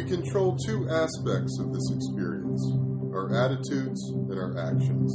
[0.00, 2.72] We control two aspects of this experience
[3.12, 5.12] our attitudes and our actions.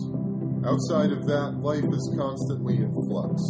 [0.64, 3.42] Outside of that, life is constantly in flux.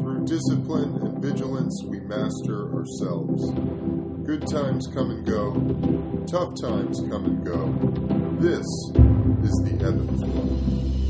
[0.00, 3.52] Through discipline and vigilance, we master ourselves.
[4.24, 5.52] Good times come and go,
[6.24, 7.68] tough times come and go.
[8.40, 8.64] This
[9.44, 11.03] is the ebb and flow.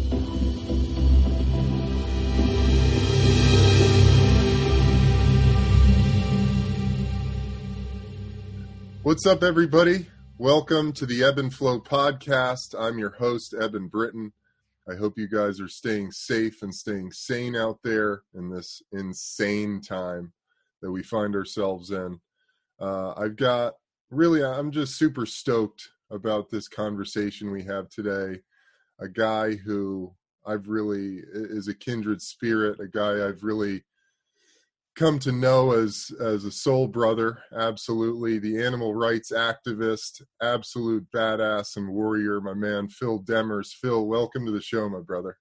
[9.04, 10.06] What's up, everybody?
[10.38, 12.74] Welcome to the Ebb and Flow podcast.
[12.74, 14.32] I'm your host, Eben Britton.
[14.90, 19.82] I hope you guys are staying safe and staying sane out there in this insane
[19.82, 20.32] time
[20.80, 22.18] that we find ourselves in.
[22.80, 23.74] Uh, I've got
[24.10, 28.40] really, I'm just super stoked about this conversation we have today.
[29.00, 30.14] A guy who
[30.46, 33.84] I've really is a kindred spirit, a guy I've really
[34.96, 41.76] come to know as as a soul brother absolutely the animal rights activist absolute badass
[41.76, 45.36] and warrior my man phil demers phil welcome to the show my brother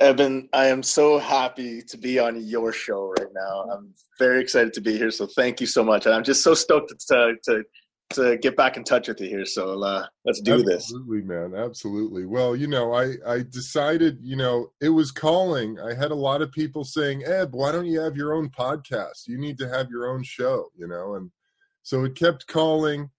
[0.00, 3.70] Eben, I am so happy to be on your show right now.
[3.70, 6.04] I'm very excited to be here, so thank you so much.
[6.04, 7.62] And I'm just so stoked to to
[8.10, 9.44] to get back in touch with you here.
[9.44, 10.84] So uh, let's do absolutely, this.
[10.84, 11.54] Absolutely, man.
[11.54, 12.26] Absolutely.
[12.26, 15.78] Well, you know, I I decided, you know, it was calling.
[15.80, 19.26] I had a lot of people saying, "Eb, why don't you have your own podcast?
[19.26, 21.30] You need to have your own show." You know, and
[21.82, 23.10] so it kept calling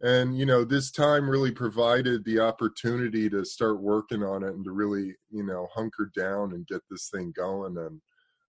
[0.00, 4.64] and you know this time really provided the opportunity to start working on it and
[4.64, 8.00] to really you know hunker down and get this thing going and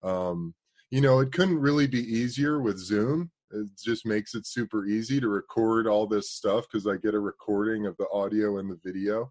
[0.02, 0.54] um
[0.90, 5.20] you know it couldn't really be easier with zoom it just makes it super easy
[5.20, 8.78] to record all this stuff because i get a recording of the audio and the
[8.84, 9.28] video.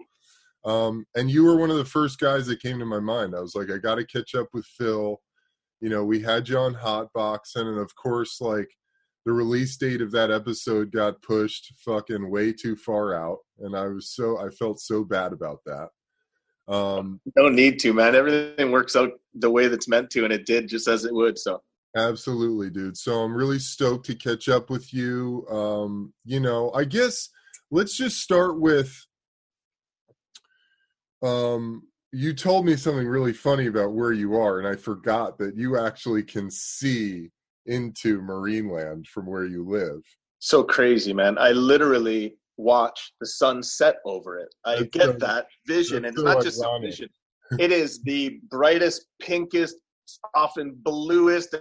[0.66, 3.36] Um and you were one of the first guys that came to my mind.
[3.36, 5.22] I was like i got to catch up with phil.
[5.82, 8.70] You know we had you on hotboxing and of course like
[9.26, 13.86] the release date of that episode got pushed fucking way too far out and i
[13.86, 15.90] was so i felt so bad about that.
[16.74, 18.16] Um no need to man.
[18.16, 21.38] Everything works out the way that's meant to and it did just as it would
[21.38, 21.62] so
[21.98, 26.84] absolutely dude so i'm really stoked to catch up with you um you know i
[26.84, 27.30] guess
[27.72, 28.94] let's just start with
[31.24, 31.82] um
[32.14, 35.78] you told me something really funny about where you are and i forgot that you
[35.78, 37.30] actually can see
[37.68, 40.02] into Marineland from where you live.
[40.40, 41.38] So crazy, man.
[41.38, 44.54] I literally watch the sun set over it.
[44.66, 46.06] I that's get so, that vision.
[46.06, 47.10] And it's so not just a vision.
[47.60, 49.76] it is the brightest, pinkest,
[50.34, 51.56] often bluest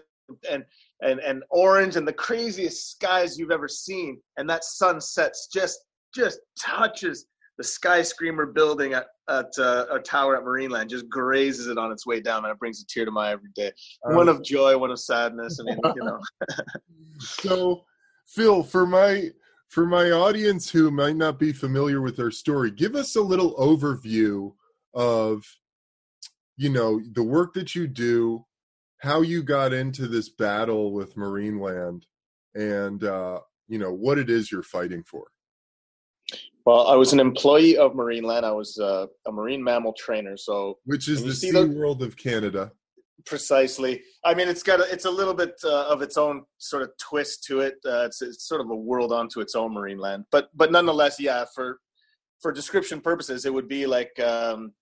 [0.50, 0.64] and
[1.02, 4.20] and and orange and the craziest skies you've ever seen.
[4.36, 5.78] And that sun sets just
[6.14, 7.26] just touches
[7.58, 12.06] the skyscraper building at, at uh, a tower at Marineland just grazes it on its
[12.06, 13.72] way down, and it brings a tear to my eye every day.
[14.02, 15.58] One of joy, one of sadness.
[15.60, 16.20] I mean, you know.
[17.18, 17.84] so,
[18.26, 19.30] Phil, for my
[19.68, 23.54] for my audience who might not be familiar with our story, give us a little
[23.56, 24.52] overview
[24.94, 25.44] of,
[26.56, 28.44] you know, the work that you do,
[29.06, 32.02] how you got into this battle with Marineland,
[32.54, 35.28] and uh, you know what it is you're fighting for.
[36.66, 38.42] Well, I was an employee of Marineland.
[38.42, 40.36] I was uh, a marine mammal trainer.
[40.36, 42.72] So, which is the Sea the, World of Canada.
[43.24, 44.02] Precisely.
[44.24, 46.90] I mean, it's got a, it's a little bit uh, of its own sort of
[47.00, 47.74] twist to it.
[47.86, 51.44] Uh, it's, it's sort of a world onto its own Marineland, but but nonetheless, yeah.
[51.54, 51.78] For
[52.42, 54.72] for description purposes, it would be like um,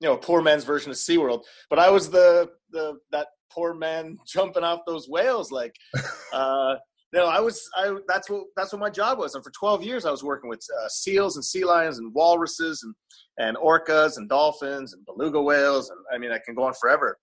[0.00, 1.44] you know a poor man's version of SeaWorld.
[1.70, 5.74] But I was the the that poor man jumping off those whales, like.
[6.32, 6.76] Uh,
[7.12, 9.34] no, I was I that's what that's what my job was.
[9.34, 12.82] And for 12 years I was working with uh, seals and sea lions and walruses
[12.82, 12.94] and
[13.38, 17.16] and orcas and dolphins and beluga whales and I mean I can go on forever.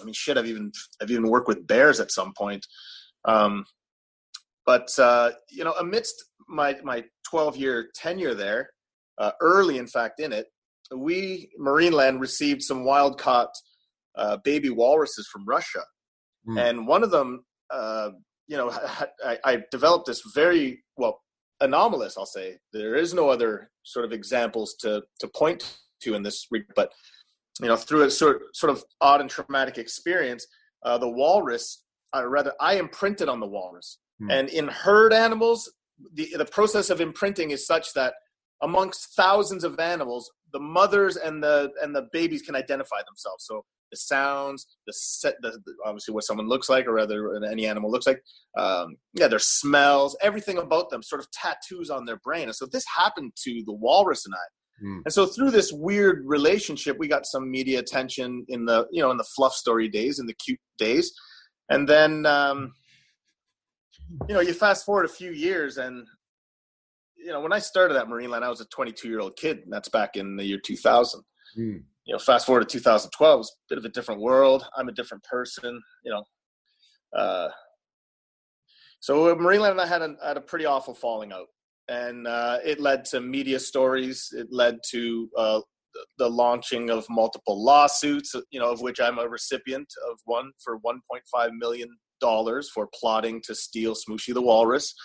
[0.00, 0.72] I mean shit I've even
[1.02, 2.64] I've even worked with bears at some point.
[3.24, 3.64] Um,
[4.64, 8.70] but uh, you know amidst my my 12 year tenure there,
[9.18, 10.46] uh, early in fact in it,
[10.94, 13.50] we Marineland received some wild caught
[14.16, 15.82] uh, baby walruses from Russia.
[16.48, 16.70] Mm.
[16.70, 18.10] And one of them uh,
[18.48, 18.70] you know,
[19.24, 21.20] I, I developed this very well
[21.60, 22.16] anomalous.
[22.16, 26.46] I'll say there is no other sort of examples to to point to in this,
[26.74, 26.92] but
[27.60, 30.46] you know, through a sort sort of odd and traumatic experience,
[30.84, 31.82] uh, the walrus,
[32.14, 34.30] uh, rather, I imprinted on the walrus, hmm.
[34.30, 35.72] and in herd animals,
[36.14, 38.14] the the process of imprinting is such that
[38.62, 43.44] amongst thousands of animals, the mothers and the and the babies can identify themselves.
[43.46, 47.90] So the sounds, the set, the, obviously what someone looks like, or rather any animal
[47.90, 48.20] looks like.
[48.58, 52.44] Um, yeah, their smells, everything about them, sort of tattoos on their brain.
[52.44, 54.86] And so this happened to the walrus and I.
[54.86, 55.00] Mm.
[55.06, 59.10] And so through this weird relationship, we got some media attention in the you know
[59.10, 61.12] in the fluff story days, in the cute days,
[61.70, 62.74] and then um,
[64.28, 66.06] you know you fast forward a few years and
[67.26, 69.72] you know, when I started at Marineland, I was a 22 year old kid, and
[69.72, 71.22] that's back in the year 2000.
[71.58, 71.82] Mm.
[72.06, 74.64] You know, fast forward to 2012, it was a bit of a different world.
[74.76, 75.82] I'm a different person.
[76.04, 77.48] You know, uh,
[79.00, 81.48] so Marineland and I had a, had a pretty awful falling out,
[81.88, 84.28] and uh, it led to media stories.
[84.32, 85.60] It led to uh,
[86.18, 90.78] the launching of multiple lawsuits, you know, of which I'm a recipient of one for
[90.78, 91.88] 1.5 million
[92.20, 94.94] dollars for plotting to steal Smooshi the Walrus.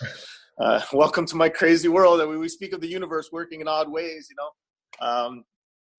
[0.60, 2.20] Uh, welcome to my crazy world.
[2.20, 5.04] I mean, we speak of the universe working in odd ways, you know.
[5.04, 5.44] Um,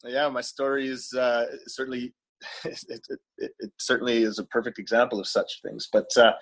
[0.06, 2.14] yeah, my story is uh, certainly
[2.66, 3.02] it,
[3.38, 5.88] it, it, certainly is a perfect example of such things.
[5.92, 6.34] But uh,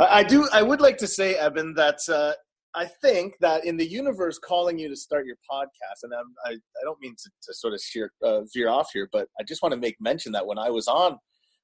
[0.00, 2.32] I do I would like to say, Eben, that uh,
[2.74, 6.50] I think that in the universe calling you to start your podcast, and I'm, i
[6.50, 9.62] I, don't mean to, to sort of sheer, uh, veer off here, but I just
[9.62, 11.16] want to make mention that when I was on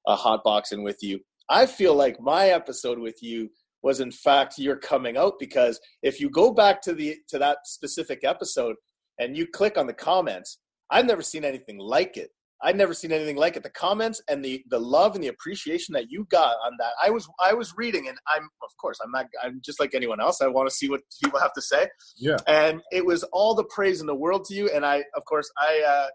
[0.07, 1.19] uh, Hotboxing with you,
[1.49, 3.51] I feel like my episode with you
[3.83, 7.59] was in fact your coming out because if you go back to the to that
[7.65, 8.77] specific episode
[9.19, 10.59] and you click on the comments,
[10.90, 12.31] I've never seen anything like it.
[12.62, 13.62] I'd never seen anything like it.
[13.62, 16.92] The comments and the the love and the appreciation that you got on that.
[17.02, 20.20] I was I was reading and I'm of course I'm not I'm just like anyone
[20.20, 20.42] else.
[20.42, 21.88] I want to see what people have to say.
[22.19, 22.37] Yeah.
[22.46, 24.69] And it was all the praise in the world to you.
[24.75, 26.06] And I of course I uh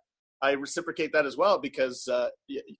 [0.42, 2.28] I reciprocate that as well because uh,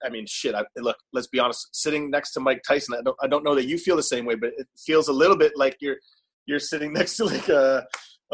[0.06, 0.54] I mean, shit.
[0.54, 1.70] I, look, let's be honest.
[1.72, 4.26] Sitting next to Mike Tyson, I don't, I don't know that you feel the same
[4.26, 5.98] way, but it feels a little bit like you're
[6.46, 7.88] you're sitting next to like a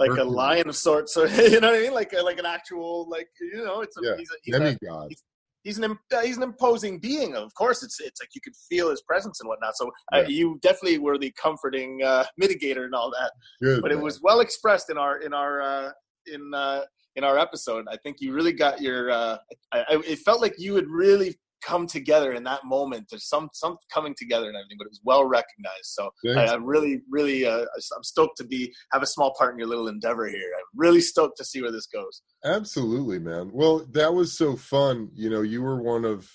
[0.10, 3.08] like a lion of sorts, or you know what I mean, like like an actual
[3.10, 4.18] like you know, it's a, yeah.
[4.18, 5.06] he's a, he's demigod.
[5.06, 5.24] A, he's,
[5.64, 7.36] he's an uh, he's an imposing being.
[7.36, 9.76] Of course, it's it's like you could feel his presence and whatnot.
[9.76, 10.20] So uh, yeah.
[10.24, 13.32] uh, you definitely were the comforting uh, mitigator and all that.
[13.62, 14.00] Good, but man.
[14.00, 15.92] it was well expressed in our in our uh,
[16.28, 16.82] in uh,
[17.16, 17.86] in our episode.
[17.90, 19.12] I think you really got your.
[19.12, 19.38] I,
[19.74, 23.08] I, it felt like you had really come together in that moment.
[23.10, 25.86] There's some some coming together and everything, but it was well recognized.
[25.86, 27.66] So I, am really really uh,
[27.96, 30.52] I'm stoked to be have a small part in your little endeavor here.
[30.56, 32.22] I'm really stoked to see where this goes.
[32.44, 33.52] Absolutely, man.
[33.54, 35.10] Well, that was so fun.
[35.14, 36.30] You know, you were one of,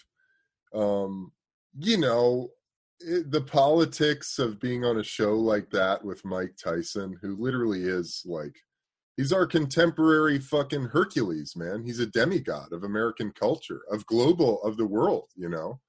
[0.74, 1.32] um,
[1.78, 2.48] you know.
[2.98, 7.82] It, the politics of being on a show like that with Mike Tyson, who literally
[7.82, 8.56] is like
[9.16, 11.82] He's our contemporary fucking Hercules, man.
[11.82, 15.80] He's a demigod of American culture, of global, of the world, you know.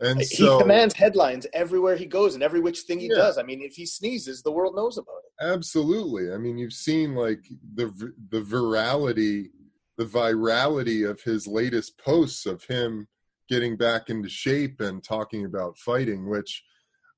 [0.00, 3.16] And so, he commands headlines everywhere he goes and every which thing he yeah.
[3.16, 3.38] does.
[3.38, 5.44] I mean, if he sneezes, the world knows about it.
[5.44, 6.32] Absolutely.
[6.32, 7.44] I mean, you've seen like
[7.74, 9.50] the the virality,
[9.96, 13.06] the virality of his latest posts of him
[13.48, 16.62] getting back into shape and talking about fighting, which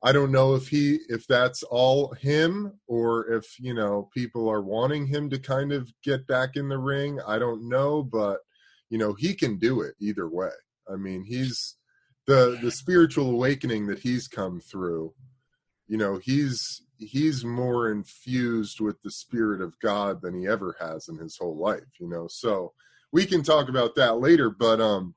[0.02, 4.62] I don't know if he if that's all him or if you know people are
[4.62, 7.18] wanting him to kind of get back in the ring.
[7.26, 8.38] I don't know, but
[8.90, 10.50] you know he can do it either way.
[10.90, 11.76] I mean, he's
[12.26, 15.14] the the spiritual awakening that he's come through.
[15.88, 21.08] You know, he's he's more infused with the spirit of God than he ever has
[21.08, 21.88] in his whole life.
[21.98, 22.72] You know, so
[23.10, 24.50] we can talk about that later.
[24.50, 25.14] But um,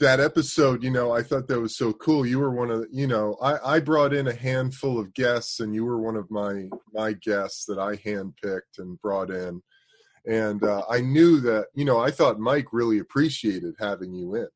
[0.00, 2.26] that episode, you know, I thought that was so cool.
[2.26, 5.74] You were one of, you know, I, I brought in a handful of guests, and
[5.74, 9.62] you were one of my my guests that I handpicked and brought in.
[10.26, 14.48] And uh, I knew that, you know, I thought Mike really appreciated having you in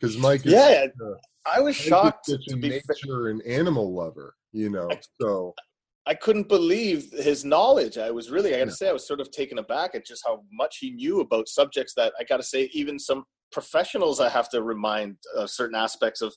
[0.00, 1.14] because Mike, is yeah, uh,
[1.44, 4.88] I was shocked to be nature and animal lover, you know.
[4.90, 5.54] I, so
[6.06, 7.98] I couldn't believe his knowledge.
[7.98, 8.74] I was really, I got to yeah.
[8.74, 11.94] say, I was sort of taken aback at just how much he knew about subjects
[11.94, 16.20] that I got to say, even some professionals I have to remind of certain aspects
[16.20, 16.34] of,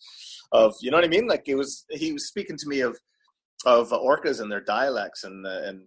[0.52, 1.28] of you know what I mean.
[1.28, 2.98] Like it was he was speaking to me of
[3.66, 5.82] of orcas and their dialects and uh, and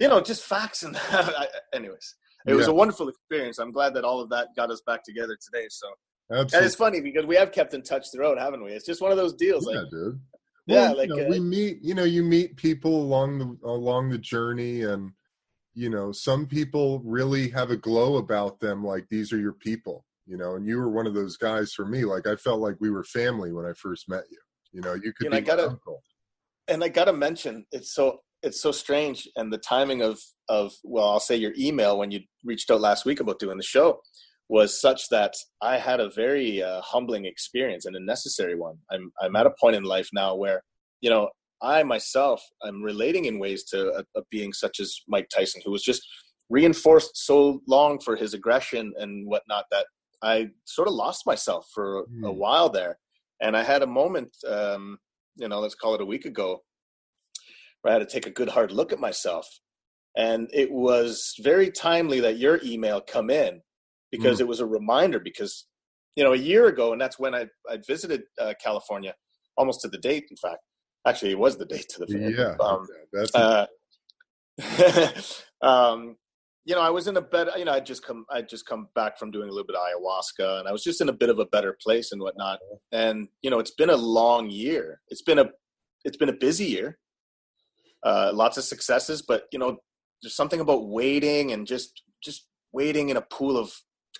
[0.00, 0.98] you know just facts and
[1.74, 2.14] anyways.
[2.46, 2.56] It yeah.
[2.56, 3.58] was a wonderful experience.
[3.58, 5.66] I'm glad that all of that got us back together today.
[5.68, 5.88] So
[6.30, 6.56] Absolutely.
[6.58, 8.70] and it's funny because we have kept in touch throughout, haven't we?
[8.70, 9.68] It's just one of those deals.
[9.70, 10.20] Yeah, like, dude.
[10.68, 11.78] Well, yeah, like know, uh, we meet.
[11.82, 15.12] You know, you meet people along the along the journey, and
[15.74, 18.84] you know, some people really have a glow about them.
[18.84, 21.86] Like these are your people you know, and you were one of those guys for
[21.86, 22.04] me.
[22.04, 24.38] Like I felt like we were family when I first met you.
[24.72, 26.02] You know, you could and be I gotta, uncle.
[26.68, 30.18] And I gotta mention, it's so it's so strange, and the timing of
[30.48, 33.62] of well, I'll say your email when you reached out last week about doing the
[33.62, 34.00] show
[34.48, 38.76] was such that I had a very uh, humbling experience and a necessary one.
[38.90, 40.62] I'm I'm at a point in life now where
[41.00, 41.30] you know
[41.62, 45.70] I myself I'm relating in ways to a, a being such as Mike Tyson, who
[45.70, 46.06] was just
[46.50, 49.86] reinforced so long for his aggression and whatnot that
[50.22, 52.24] I sort of lost myself for mm.
[52.24, 52.38] a hmm.
[52.38, 52.98] while there,
[53.40, 54.98] and I had a moment, um,
[55.36, 56.62] you know, let's call it a week ago,
[57.82, 59.46] where I had to take a good hard look at myself,
[60.16, 63.60] and it was very timely that your email come in
[64.10, 64.42] because mm.
[64.42, 65.66] it was a reminder because
[66.16, 69.14] you know a year ago, and that's when I I visited uh, California,
[69.56, 70.60] almost to the date, in fact.
[71.06, 72.56] Actually, it was the date to the yeah.
[72.58, 73.66] Um, that's uh,
[75.62, 76.16] um,
[76.66, 78.88] you know, I was in a better, you know, I just come, I just come
[78.96, 81.30] back from doing a little bit of ayahuasca, and I was just in a bit
[81.30, 82.58] of a better place and whatnot.
[82.90, 85.00] And you know, it's been a long year.
[85.08, 85.46] It's been a,
[86.04, 86.98] it's been a busy year.
[88.02, 89.76] Uh, lots of successes, but you know,
[90.22, 93.72] there's something about waiting and just, just waiting in a pool of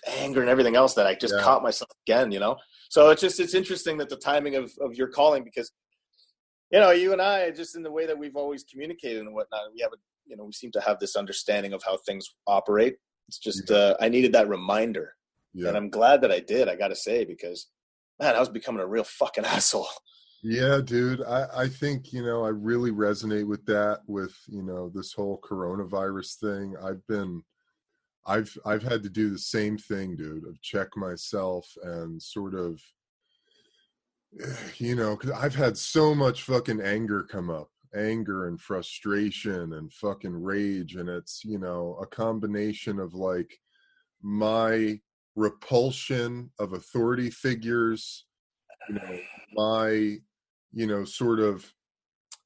[0.07, 1.43] anger and everything else that I just yeah.
[1.43, 2.31] caught myself again.
[2.31, 2.55] You know,
[2.89, 5.69] so it's just, it's interesting that the timing of of your calling because
[6.71, 9.61] you know, you and I, just in the way that we've always communicated and whatnot,
[9.73, 12.97] we have a you know we seem to have this understanding of how things operate.
[13.27, 15.13] It's just uh, i needed that reminder.
[15.53, 15.69] Yeah.
[15.69, 17.67] and i'm glad that i did i gotta say because
[18.19, 19.87] man i was becoming a real fucking asshole.
[20.43, 24.89] Yeah dude i i think you know i really resonate with that with you know
[24.93, 26.75] this whole coronavirus thing.
[26.83, 27.41] I've been
[28.27, 32.79] i've i've had to do the same thing dude of check myself and sort of
[34.77, 39.91] you know because i've had so much fucking anger come up anger and frustration and
[39.93, 43.59] fucking rage and it's you know a combination of like
[44.21, 44.99] my
[45.35, 48.25] repulsion of authority figures
[48.89, 49.19] you know
[49.53, 50.17] my
[50.73, 51.71] you know sort of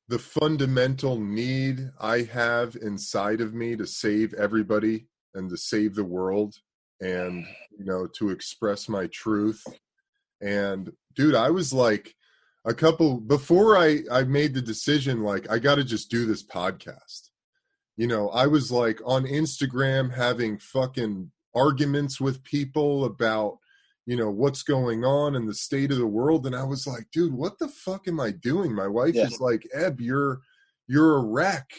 [0.10, 6.04] the fundamental need i have inside of me to save everybody and to save the
[6.04, 6.56] world
[7.02, 7.46] and
[7.78, 9.64] you know to express my truth.
[10.42, 12.16] And dude i was like
[12.66, 16.44] a couple before I I made the decision like I got to just do this
[16.44, 17.30] podcast.
[17.98, 23.58] You know, I was like on Instagram having fucking arguments with people about
[24.06, 27.06] you know what's going on in the state of the world and I was like,
[27.12, 28.74] dude, what the fuck am I doing?
[28.74, 29.26] My wife yeah.
[29.26, 30.42] is like, "Eb, you're
[30.88, 31.70] you're a wreck.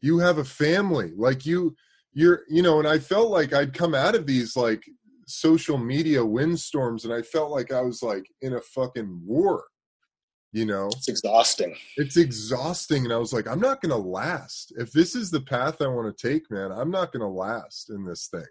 [0.00, 1.12] You have a family.
[1.16, 1.76] Like you
[2.12, 4.82] you're you know, and I felt like I'd come out of these like
[5.26, 9.64] social media windstorms and I felt like I was like in a fucking war
[10.54, 10.86] you know?
[10.96, 11.76] It's exhausting.
[11.96, 14.72] It's exhausting and i was like i'm not gonna last.
[14.78, 18.04] If this is the path i want to take man i'm not gonna last in
[18.04, 18.46] this thing.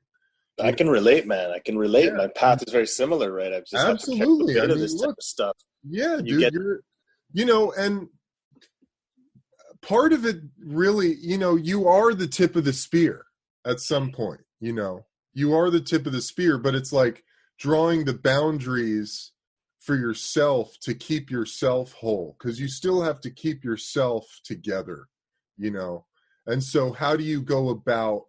[0.62, 1.50] I can relate man.
[1.50, 2.06] I can relate.
[2.06, 2.18] Yeah.
[2.18, 3.54] my path is very similar right?
[3.54, 4.60] I've just absolutely.
[4.60, 5.58] I mean, this look, type of stuff.
[5.90, 6.54] Yeah you dude get...
[7.34, 8.10] you know and
[9.82, 13.26] part of it really you know you are the tip of the spear
[13.66, 15.06] at some point you know?
[15.34, 17.24] You are the tip of the spear but it's like
[17.58, 19.32] drawing the boundaries
[19.84, 25.08] for yourself to keep yourself whole because you still have to keep yourself together
[25.58, 26.06] you know?
[26.48, 28.24] And so how do you go about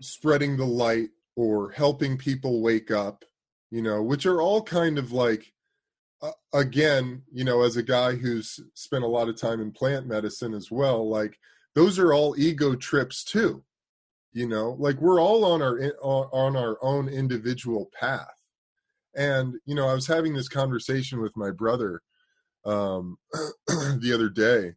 [0.00, 3.24] spreading the light or helping people wake up
[3.70, 5.52] you know which are all kind of like
[6.20, 10.06] uh, again you know as a guy who's spent a lot of time in plant
[10.06, 11.38] medicine as well like
[11.74, 13.62] those are all ego trips too
[14.32, 14.76] you know?
[14.78, 18.41] Like we're all on our on our own individual path
[19.14, 22.00] and you know i was having this conversation with my brother
[22.64, 23.16] um
[23.66, 24.72] the other day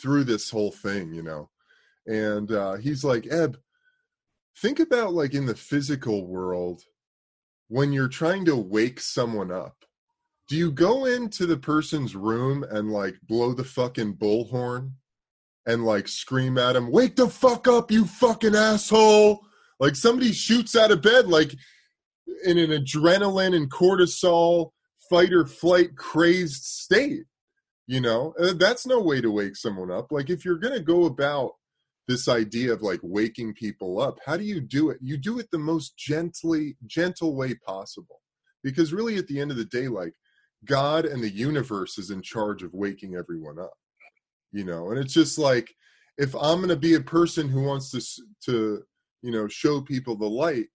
[0.00, 1.48] through this whole thing you know
[2.06, 3.56] and uh he's like eb
[4.58, 6.82] think about like in the physical world
[7.68, 9.84] when you're trying to wake someone up
[10.48, 14.92] do you go into the person's room and like blow the fucking bullhorn
[15.66, 19.44] and like scream at him wake the fuck up you fucking asshole!
[19.80, 21.54] Like somebody shoots out of bed like
[22.44, 24.70] in an adrenaline and cortisol
[25.10, 27.24] fight or flight crazed state
[27.88, 28.34] you know?
[28.38, 30.12] Uh, that's no way to wake someone up.
[30.12, 31.52] Like if you're going to go about
[32.06, 34.98] this idea of like waking people up how do you do it?
[35.02, 38.20] You do it the most gently gentle way possible.
[38.62, 40.12] Because really at the end of the day like
[40.64, 43.74] god and the universe is in charge of waking everyone up
[44.52, 44.90] you know?
[44.90, 45.74] And it's just like
[46.16, 48.82] if i'm going to be a person who wants to to
[49.22, 50.66] you know show people the light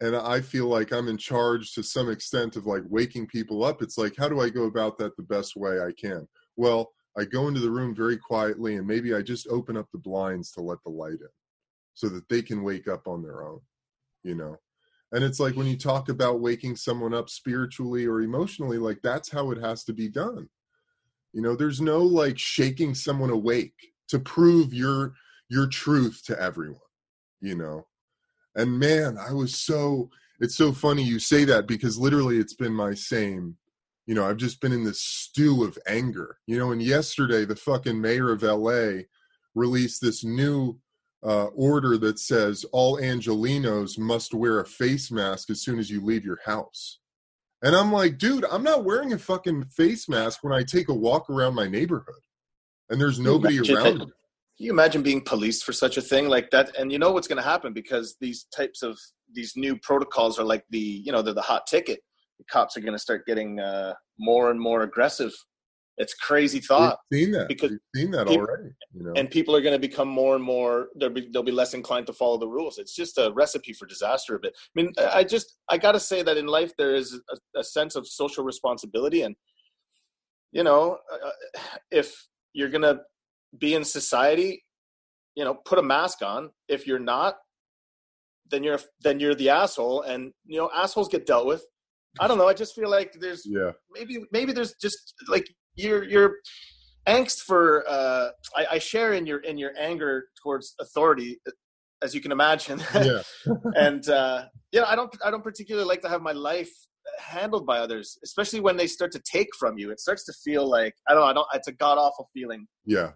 [0.00, 3.80] and I feel like I'm in charge to some extent of like waking people up.
[3.80, 6.28] It's like, how do I go about that the best way I can?
[6.56, 9.98] Well, I go into the room very quietly and maybe I just open up the
[9.98, 11.28] blinds to let the light in
[11.94, 13.60] so that they can wake up on their own,
[14.22, 14.56] you know?
[15.12, 19.30] And it's like when you talk about waking someone up spiritually or emotionally, like that's
[19.30, 20.48] how it has to be done.
[21.32, 23.74] You know, there's no like shaking someone awake
[24.08, 25.14] to prove your
[25.48, 26.80] your truth to everyone,
[27.40, 27.86] you know
[28.56, 30.10] and man, I was so
[30.40, 33.56] it's so funny you say that because literally it's been my same
[34.06, 36.38] you know, I've just been in this stew of anger.
[36.46, 39.02] You know, and yesterday the fucking mayor of LA
[39.54, 40.78] released this new
[41.24, 46.04] uh, order that says all Angelenos must wear a face mask as soon as you
[46.04, 47.00] leave your house.
[47.62, 50.94] And I'm like, dude, I'm not wearing a fucking face mask when I take a
[50.94, 52.14] walk around my neighborhood
[52.90, 54.06] and there's nobody around me
[54.58, 56.76] you imagine being policed for such a thing like that?
[56.78, 58.98] And you know what's going to happen because these types of
[59.32, 62.00] these new protocols are like the you know they're the hot ticket.
[62.38, 65.32] The cops are going to start getting uh, more and more aggressive.
[65.98, 66.98] It's crazy thought.
[67.10, 67.48] We've seen that.
[67.48, 68.70] Because we've seen that people- already.
[68.92, 71.52] You know, and people are going to become more and more they'll be they'll be
[71.52, 72.78] less inclined to follow the rules.
[72.78, 74.54] It's just a recipe for disaster a bit.
[74.56, 77.64] I mean i just i got to say that in life there is a, a
[77.64, 79.34] sense of social responsibility and
[80.52, 81.30] you know uh,
[81.90, 83.00] if you're going to
[83.58, 84.62] be in society
[85.36, 86.50] you know put a mask on.
[86.68, 87.36] If you're not
[88.50, 91.64] then you're then you're the asshole and you know assholes get dealt with.
[92.18, 92.48] I don't know.
[92.48, 96.36] I just feel like there's yeah, maybe maybe there's just like your your
[97.06, 101.38] angst for uh I, I share in your in your anger towards authority
[102.02, 102.82] as you can imagine.
[102.94, 103.22] Yeah,
[103.76, 106.70] and uh you know i don't i don't particularly like to have my life
[107.20, 109.90] handled by others especially when they start to take from you.
[109.90, 112.66] It starts to feel like i don't know i don't it's a god awful feeling.
[112.86, 113.10] Yeah,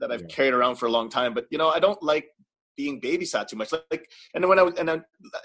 [0.00, 0.26] that i've Yeah.
[0.28, 2.26] carried around for a long time but you know i don't like
[2.76, 5.00] being babysat too much like and then when i was and I,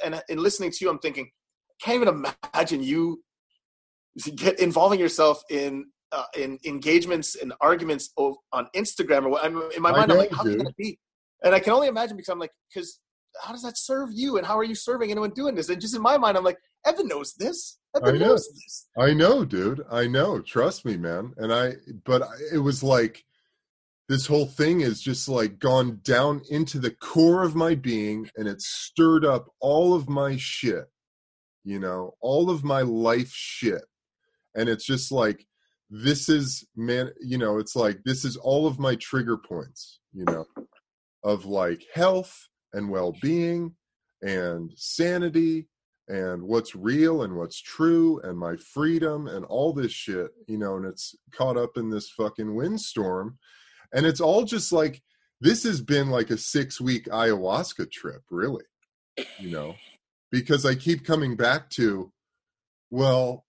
[0.05, 1.29] and in listening to you i'm thinking
[1.71, 3.21] I can't even imagine you
[4.35, 9.43] get involving yourself in uh, in engagements and arguments o- on Instagram or what.
[9.43, 10.11] I'm in my I mind.
[10.11, 10.57] I'm like, it dude.
[10.59, 10.99] gonna be?
[11.43, 12.99] And I can only imagine because I'm like, because
[13.41, 14.37] how does that serve you?
[14.37, 15.69] And how are you serving anyone doing this?
[15.69, 17.79] And just in my mind, I'm like, Eben knows this.
[17.95, 18.27] Eben I know.
[18.27, 18.87] knows this.
[18.97, 19.83] I know, dude.
[19.91, 20.39] I know.
[20.39, 21.33] Trust me, man.
[21.37, 21.73] And I,
[22.05, 22.21] but
[22.53, 23.25] it was like
[24.09, 28.47] this whole thing is just like gone down into the core of my being and
[28.47, 30.85] it stirred up all of my shit,
[31.63, 33.83] you know, all of my life shit.
[34.55, 35.45] And it's just like,
[35.89, 40.25] this is, man, you know, it's like, this is all of my trigger points, you
[40.25, 40.45] know,
[41.23, 43.75] of like health and well being
[44.21, 45.67] and sanity
[46.09, 50.75] and what's real and what's true and my freedom and all this shit, you know,
[50.75, 53.37] and it's caught up in this fucking windstorm.
[53.93, 55.01] And it's all just like
[55.39, 58.63] this has been like a six week ayahuasca trip, really,
[59.39, 59.75] you know,
[60.31, 62.11] because I keep coming back to,
[62.89, 63.45] well,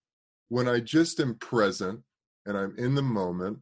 [0.49, 2.01] when I just am present
[2.45, 3.59] and I'm in the moment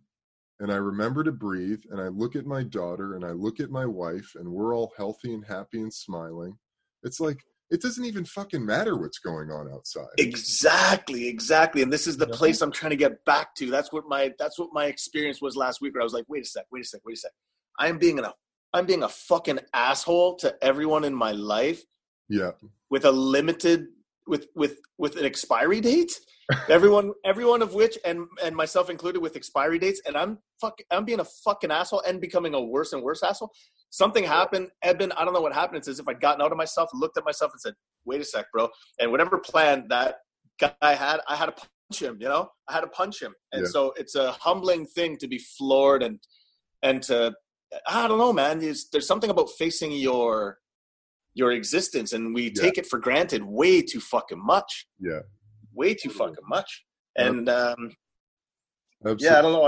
[0.60, 3.69] and I remember to breathe and I look at my daughter and I look at
[3.69, 6.58] my wife and we're all healthy and happy and smiling,
[7.04, 7.43] it's like,
[7.74, 10.06] it doesn't even fucking matter what's going on outside.
[10.20, 11.82] Exactly, exactly.
[11.82, 12.36] And this is the Yeah.
[12.36, 13.72] place I'm trying to get back to.
[13.72, 15.94] That's what my that's what my experience was last week.
[15.94, 17.32] Where I was like, wait a sec, wait a sec, wait a sec.
[17.80, 18.32] I'm being a
[18.74, 21.82] I'm being a fucking asshole to everyone in my life
[22.30, 22.52] Yeah.
[22.92, 23.88] with a limited
[24.28, 26.14] with with with an expiry date
[26.70, 31.04] everyone everyone of which and and myself included with expiry dates and i'm fuck i'm
[31.04, 33.52] being a fucking asshole and becoming a worse and worse asshole
[34.01, 36.58] something happened eben i don't know what happened it's as if i'd gotten out of
[36.58, 37.73] myself looked at myself and said
[38.06, 38.67] wait a sec bro
[38.99, 40.15] and whatever plan that
[40.60, 43.62] guy had i had to punch him you know i had to punch him and
[43.63, 43.69] Yeah.
[43.75, 46.17] so it's a humbling thing to be floored and
[46.82, 47.34] and to
[47.88, 50.58] i don't know man there's, there's something about facing your
[51.36, 52.62] your existence and we Yeah.
[52.63, 55.21] take it for granted way too fucking much Yeah.
[55.71, 56.84] way too fucking much
[57.15, 57.91] and um
[59.06, 59.25] Absolutely.
[59.27, 59.62] yeah i don't know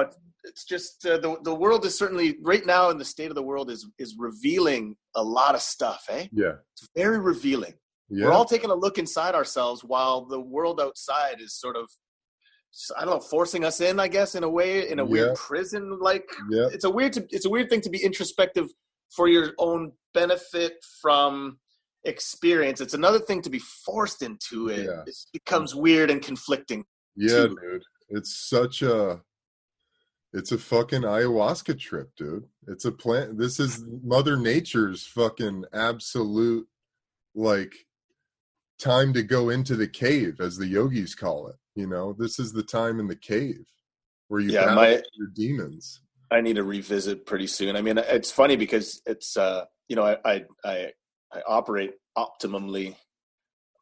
[0.48, 3.44] it's just uh, the the world is certainly right now in the state of the
[3.44, 6.54] world is is revealing a lot of stuff eh Yeah.
[6.74, 7.74] it's very revealing
[8.10, 8.26] Yeah.
[8.26, 11.86] we're all taking a look inside ourselves while the world outside is sort of
[12.98, 15.10] i don't know forcing us in i guess in a way in a Yeah.
[15.14, 16.68] weird prison like yeah.
[16.76, 18.68] it's a weird to, it's a weird thing to be introspective
[19.16, 21.58] for your own benefit from
[22.04, 25.04] experience it's another thing to be forced into it Yeah.
[25.08, 26.84] it becomes weird and conflicting
[27.16, 27.58] Yeah, too.
[27.62, 27.84] dude.
[28.10, 29.22] It's such a
[30.38, 32.46] it's a fucking ayahuasca trip, dude.
[32.68, 36.68] It's a plant this is mother nature's fucking absolute
[37.34, 37.74] like
[38.80, 42.14] time to go into the cave as the yogis call it, you know.
[42.14, 43.66] This is the time in the cave
[44.28, 46.02] where you Yeah, my- your demons.
[46.32, 50.04] i need to revisit pretty soon i mean it's funny because it's uh you know
[50.04, 50.92] i i i,
[51.32, 52.96] I operate optimally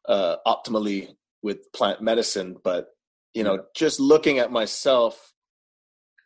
[0.09, 2.87] uh optimally with plant medicine but
[3.33, 5.32] you know just looking at myself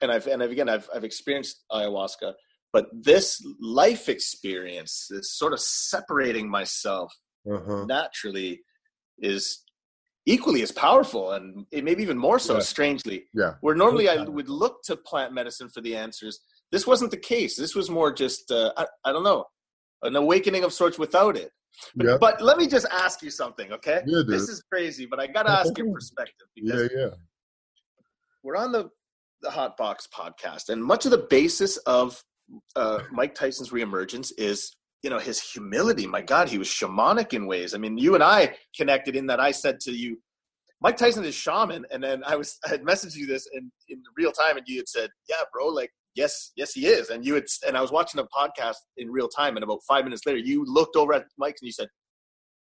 [0.01, 2.33] and i've and I've, again i've i've experienced ayahuasca
[2.73, 7.11] but this life experience is sort of separating myself
[7.49, 7.85] Uh-huh.
[7.85, 8.51] naturally
[9.19, 9.63] is
[10.25, 12.59] equally as powerful and it maybe even more so Yeah.
[12.73, 13.53] strangely Yeah.
[13.63, 16.35] where normally i would look to plant medicine for the answers
[16.73, 19.41] this wasn't the case this was more just uh, I, I don't know
[20.03, 21.51] an awakening of sorts without it
[21.95, 22.17] but, Yeah.
[22.25, 25.53] but let me just ask you something okay Yeah, this is crazy but i gotta
[25.61, 27.11] ask your perspective because Yeah, yeah.
[28.43, 28.83] we're on the
[29.41, 30.69] the hot box podcast.
[30.69, 32.21] And much of the basis of
[32.77, 36.07] uh, mike tyson's reemergence is you know his humility.
[36.07, 37.73] My god he was shamanic in ways.
[37.73, 40.17] I mean you and i connected in that i said to you
[40.81, 41.85] mike tyson is shaman.
[41.91, 44.77] And then i was i had messaged you this in in real time and you
[44.77, 47.09] had said yeah bro like yes yes he is.
[47.09, 50.03] And you had and i was watching a podcast in real time and about five
[50.03, 51.89] minutes later you looked over at mike and you said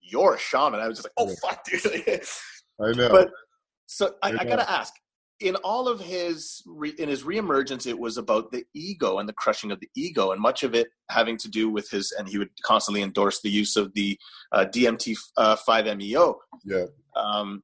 [0.01, 0.79] you're a shaman.
[0.79, 1.81] I was just like oh fuck dude.
[2.81, 3.09] I know.
[3.09, 3.29] but
[3.87, 4.93] so I, I I gotta ask
[5.39, 9.33] in all of his re, in his reemergence it was about the ego and the
[9.33, 12.37] crushing of the ego and much of it having to do with his and he
[12.37, 14.17] would constantly endorse the use of the
[14.51, 16.85] uh, dmt uh, 5meo yeah.
[17.15, 17.63] Um,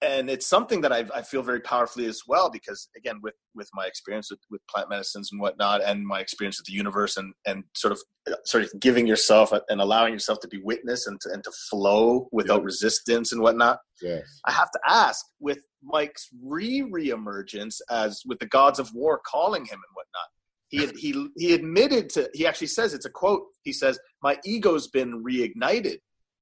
[0.00, 3.68] and it's something that I've, i feel very powerfully as well because again with with
[3.74, 7.32] my experience with, with plant medicines and whatnot and my experience with the universe and
[7.46, 11.20] and sort of uh, sort of giving yourself and allowing yourself to be witness and
[11.20, 12.66] to, and to flow without yeah.
[12.66, 14.22] resistance and whatnot yes.
[14.46, 19.64] i have to ask with mike's re reemergence as with the gods of war calling
[19.64, 20.28] him and whatnot
[20.68, 24.88] he he he admitted to he actually says it's a quote he says my ego's
[24.88, 25.98] been reignited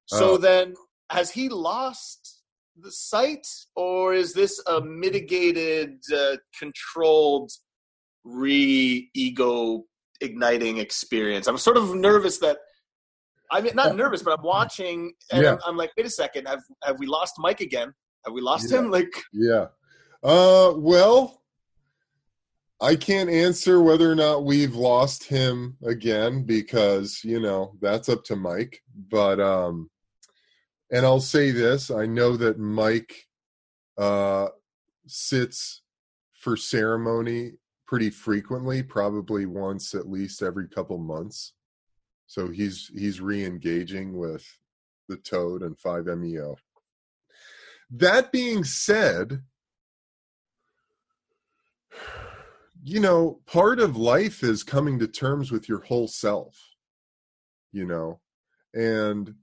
[0.06, 0.36] so oh.
[0.36, 0.74] then
[1.10, 2.35] has he lost
[2.80, 7.50] the site, or is this a mitigated, uh, controlled,
[8.24, 9.84] re ego
[10.20, 11.46] igniting experience?
[11.46, 12.58] I'm sort of nervous that
[13.50, 15.52] I'm not nervous, but I'm watching and yeah.
[15.52, 17.92] I'm, I'm, like, wait a second, have have we lost Mike again?
[18.24, 18.78] Have we lost yeah.
[18.78, 18.90] him?
[18.90, 19.66] Like, yeah.
[20.22, 21.42] Uh, well,
[22.80, 28.24] I can't answer whether or not we've lost him again because you know that's up
[28.24, 28.82] to Mike.
[29.10, 29.90] But um,
[30.90, 33.26] and I'll say this: I know that Mike
[33.98, 34.48] uh,
[35.06, 35.82] sits
[36.34, 37.52] for ceremony
[37.86, 41.54] pretty frequently, probably once at least every couple months.
[42.26, 44.44] So he's he's re-engaging with
[45.08, 46.56] the Toad and 5MEO.
[47.90, 49.42] That being said,
[52.82, 56.56] you know, part of life is coming to terms with your whole self,
[57.72, 58.20] you know,
[58.74, 59.34] and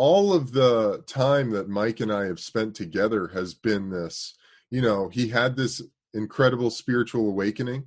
[0.00, 4.34] all of the time that Mike and I have spent together has been this,
[4.70, 5.82] you know, he had this
[6.14, 7.84] incredible spiritual awakening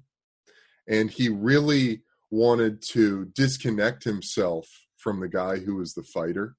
[0.88, 6.56] and he really wanted to disconnect himself from the guy who was the fighter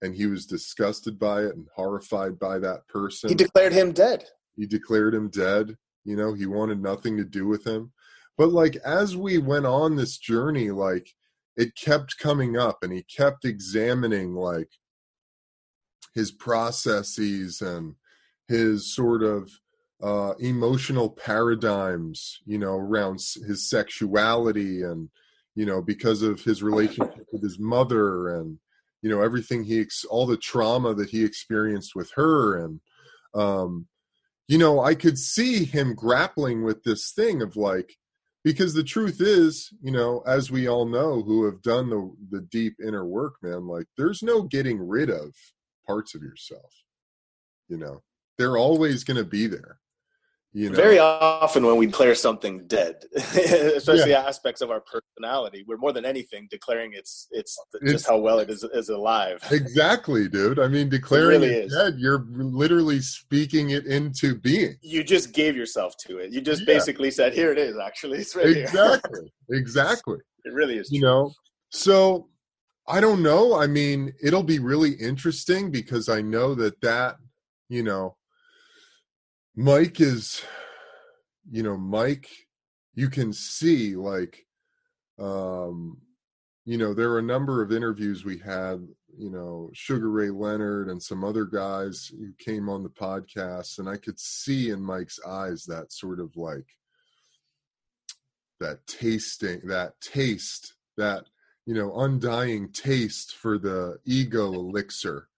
[0.00, 3.28] and he was disgusted by it and horrified by that person.
[3.28, 4.24] He declared him dead.
[4.56, 5.76] He declared him dead.
[6.06, 7.92] You know, he wanted nothing to do with him.
[8.38, 11.10] But like as we went on this journey, like
[11.54, 14.70] it kept coming up and he kept examining like
[16.16, 17.94] his processes and
[18.48, 19.50] his sort of
[20.02, 25.10] uh, emotional paradigms, you know, around his sexuality and,
[25.54, 28.58] you know, because of his relationship with his mother and,
[29.02, 32.64] you know, everything he, ex- all the trauma that he experienced with her.
[32.64, 32.80] And,
[33.34, 33.86] um,
[34.48, 37.98] you know, I could see him grappling with this thing of like,
[38.42, 42.42] because the truth is, you know, as we all know who have done the the
[42.42, 45.34] deep inner work, man, like there's no getting rid of
[45.86, 46.72] parts of yourself
[47.68, 48.00] you know?
[48.38, 49.78] They're always going to be there
[50.56, 50.76] you know?
[50.76, 54.24] very often when we declare something dead especially yeah.
[54.26, 58.38] aspects of our personality we're more than anything declaring it's it's, it's just how well
[58.38, 59.38] it is is alive.
[59.50, 64.76] Exactly dude i mean declaring it, really it dead you're literally speaking it into being.
[64.80, 66.32] You just gave yourself to it.
[66.32, 66.74] You just yeah.
[66.74, 70.18] basically said here it is actually it's right exactly exactly.
[70.44, 71.32] It really is you know?
[71.68, 72.28] So
[72.88, 73.54] I don't know.
[73.54, 77.16] I mean, it'll be really interesting because I know that that,
[77.68, 78.16] you know,
[79.56, 80.42] Mike is,
[81.50, 82.28] you know, Mike,
[82.94, 84.46] you can see like,
[85.18, 85.98] um,
[86.64, 90.88] you know, there are a number of interviews we had, you know, Sugar Ray Leonard
[90.88, 95.18] and some other guys who came on the podcast, and I could see in Mike's
[95.26, 96.66] eyes that sort of like,
[98.60, 101.26] that tasting, that taste, that
[101.66, 105.28] you know undying taste for the ego elixir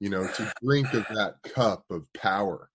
[0.00, 2.70] you know to drink of that cup of power.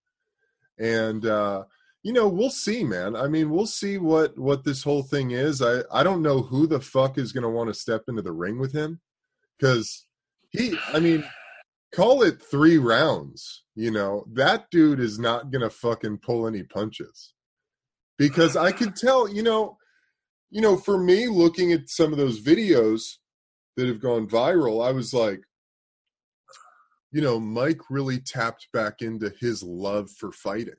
[0.77, 1.63] And uh
[2.03, 3.15] you know we'll see man.
[3.15, 5.61] I mean we'll see what what this whole thing is.
[5.61, 8.31] I i don't know who the fuck is going to want to step into the
[8.31, 9.01] ring with him
[9.59, 10.05] cuz
[10.49, 11.23] he i mean
[11.93, 14.25] call it 3 rounds you know?
[14.33, 17.33] That dude is not going to fucking pull any punches.
[18.17, 19.77] Because i could tell you know
[20.49, 23.17] you know, for me, looking at some of those videos
[23.75, 25.41] that have gone viral, I was like,
[27.11, 30.75] you know, Mike really tapped back into his love for fighting.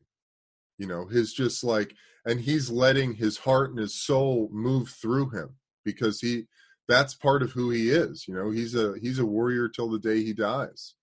[0.78, 5.31] You know, his just like, and he's letting his heart and his soul move through
[5.31, 6.44] him because he,
[6.87, 8.26] that's part of who he is.
[8.28, 10.94] You know, he's a he's a warrior till the day he dies.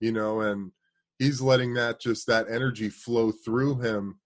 [0.00, 0.72] You know, and
[1.18, 4.20] he's letting that just that energy flow through him.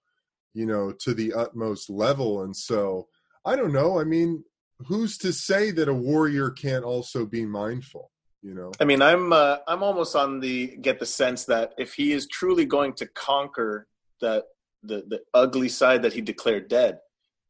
[0.52, 3.06] You know, to the utmost level, and so
[3.44, 4.00] I don't know.
[4.00, 4.44] I mean,
[4.86, 8.10] who's to say that a warrior can't also be mindful?
[8.42, 8.72] You know.
[8.80, 12.26] I mean, I'm uh, I'm almost on the get the sense that if he is
[12.26, 13.86] truly going to conquer
[14.20, 14.44] that
[14.82, 16.98] the the ugly side that he declared dead,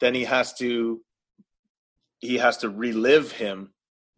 [0.00, 1.00] then he has to
[2.18, 3.72] he has to relive him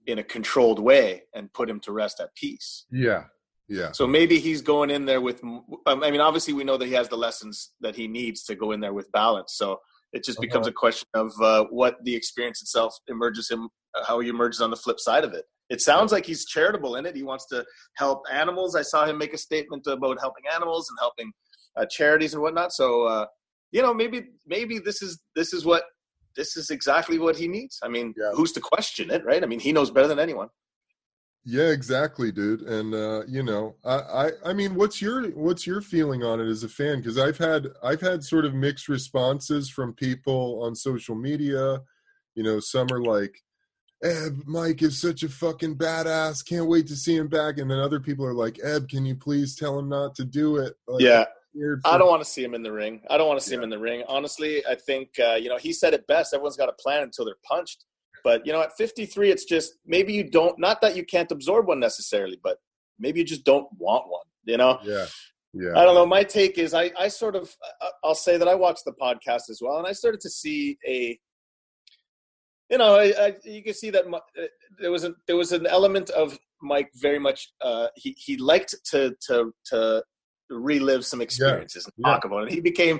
[0.06, 2.86] in a controlled way and put him to rest at peace.
[2.90, 3.24] Yeah.
[3.68, 3.92] Yeah.
[3.92, 5.42] So maybe he's going in there with.
[5.86, 8.72] I mean, obviously, we know that he has the lessons that he needs to go
[8.72, 9.54] in there with balance.
[9.56, 9.80] So
[10.12, 10.72] it just becomes Uh-huh.
[10.76, 14.70] a question of uh, what the experience itself emerges him, uh, how he emerges on
[14.70, 15.44] the flip side of it.
[15.70, 17.16] It sounds like he's charitable in it.
[17.16, 17.64] He wants to
[17.96, 18.76] help animals.
[18.76, 21.32] I saw him make a statement about helping animals and helping
[21.78, 22.72] uh, charities and whatnot.
[22.72, 23.26] So uh,
[23.70, 25.84] you know, maybe maybe this is this is what
[26.36, 27.78] this is exactly what he needs.
[27.82, 28.32] I mean, Yeah.
[28.34, 29.42] who's to question it, right?
[29.42, 30.48] I mean, he knows better than anyone.
[31.44, 32.62] Yeah, exactly, dude.
[32.62, 36.48] And uh, you know, I, I I mean, what's your what's your feeling on it
[36.48, 36.98] as a fan?
[36.98, 41.80] Because I've had I've had sort of mixed responses from people on social media.
[42.36, 43.42] You know, some are like,
[44.04, 46.46] Eb, Mike is such a fucking badass.
[46.46, 47.58] Can't wait to see him back.
[47.58, 50.56] And then other people are like, Eb, can you please tell him not to do
[50.56, 50.74] it?
[50.86, 51.24] Like, yeah,
[51.84, 53.02] I don't want to see him in the ring.
[53.10, 54.02] I don't want to see him in the ring.
[54.08, 56.34] Honestly, I think uh, you know he said it best.
[56.34, 57.84] Everyone's got a plan until they're punched.
[58.24, 60.58] But you know, at 53, it's just maybe you don't.
[60.58, 62.58] Not that you can't absorb one necessarily, but
[62.98, 64.24] maybe you just don't want one.
[64.44, 65.06] You know, Yeah.
[65.54, 65.72] Yeah.
[65.76, 66.06] I don't know.
[66.06, 67.54] My take is I, I sort of
[68.02, 71.18] I'll say that I watched the podcast as well, and I started to see a,
[72.70, 74.46] you know, I, I, you can see that mu- uh,
[74.78, 77.52] there was a there was an element of Mike very much.
[77.60, 80.02] Uh, he he liked to to to
[80.48, 82.12] relive some experiences and yeah.
[82.12, 82.52] talk about it.
[82.52, 82.98] He became,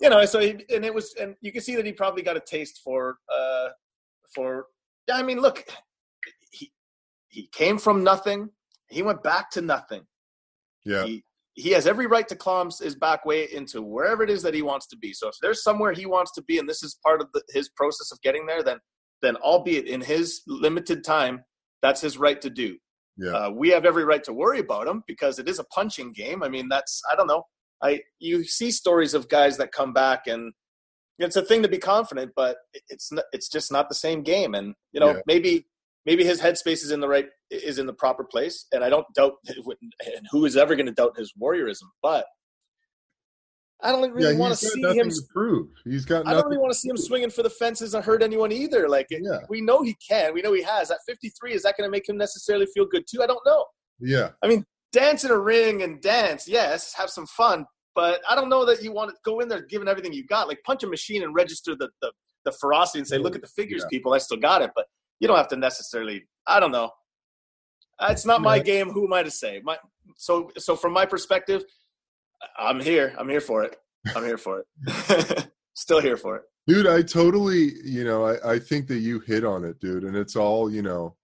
[0.00, 2.38] you know, so he, and it was and you can see that he probably got
[2.38, 3.68] a taste for uh
[4.36, 4.66] for.
[5.12, 5.64] I mean, look,
[6.52, 6.70] he
[7.28, 8.50] he came from nothing.
[8.88, 10.06] He went back to nothing
[10.86, 11.04] yeah.
[11.04, 14.52] he he has every right to claw his back way into wherever it is that
[14.52, 15.14] he wants to be.
[15.14, 17.70] So if there's somewhere he wants to be, and this is part of the, his
[17.70, 18.78] process of getting there, then
[19.22, 21.42] then albeit in his limited time,
[21.82, 22.76] that's his right to do.
[23.16, 23.30] Yeah.
[23.30, 26.42] Uh, we have every right to worry about him because it is a punching game.
[26.42, 27.42] I mean, that's I don't know.
[27.82, 30.52] I you see stories of guys that come back and
[31.18, 32.56] it's a thing to be confident, but
[32.88, 34.54] it's not, it's just not the same game.
[34.54, 35.20] And you know, Yeah.
[35.26, 35.66] maybe
[36.04, 39.06] maybe his headspace is in the right is in the proper place, and I don't
[39.14, 42.26] doubt and who is ever going to doubt his warriorism, but
[43.82, 45.10] I don't really yeah, want to see him.
[45.10, 45.68] to prove.
[45.84, 48.22] He's got I don't really want to see him swinging for the fences and hurt
[48.22, 48.88] anyone either.
[48.88, 49.40] Like Yeah.
[49.50, 50.90] we know he can, we know he has.
[50.90, 53.22] At 53, is that going to make him necessarily feel good too?
[53.22, 53.66] I don't know.
[54.00, 54.30] Yeah.
[54.42, 58.48] I mean, dance in a ring and dance, yes, have some fun, but I don't
[58.48, 60.46] know that you want to go in there giving everything you got.
[60.46, 62.12] Like punch a machine and register the the,
[62.44, 63.88] the ferocity and say, "Look at the figures, Yeah.
[63.90, 64.14] people.
[64.14, 64.86] I still got it." But
[65.18, 66.28] you don't have to necessarily.
[66.46, 66.90] I don't know.
[67.98, 68.90] Uh, It's not my game.
[68.90, 69.60] Who am I to say?
[69.64, 69.76] My
[70.16, 71.64] so so from my perspective,
[72.58, 73.14] I'm here.
[73.18, 73.76] I'm here for it.
[74.14, 75.48] I'm here for it.
[75.74, 76.42] Still here for it.
[76.68, 80.04] Dude, I totally, you know, I, I think that you hit on it, dude.
[80.04, 81.16] And it's all, you know,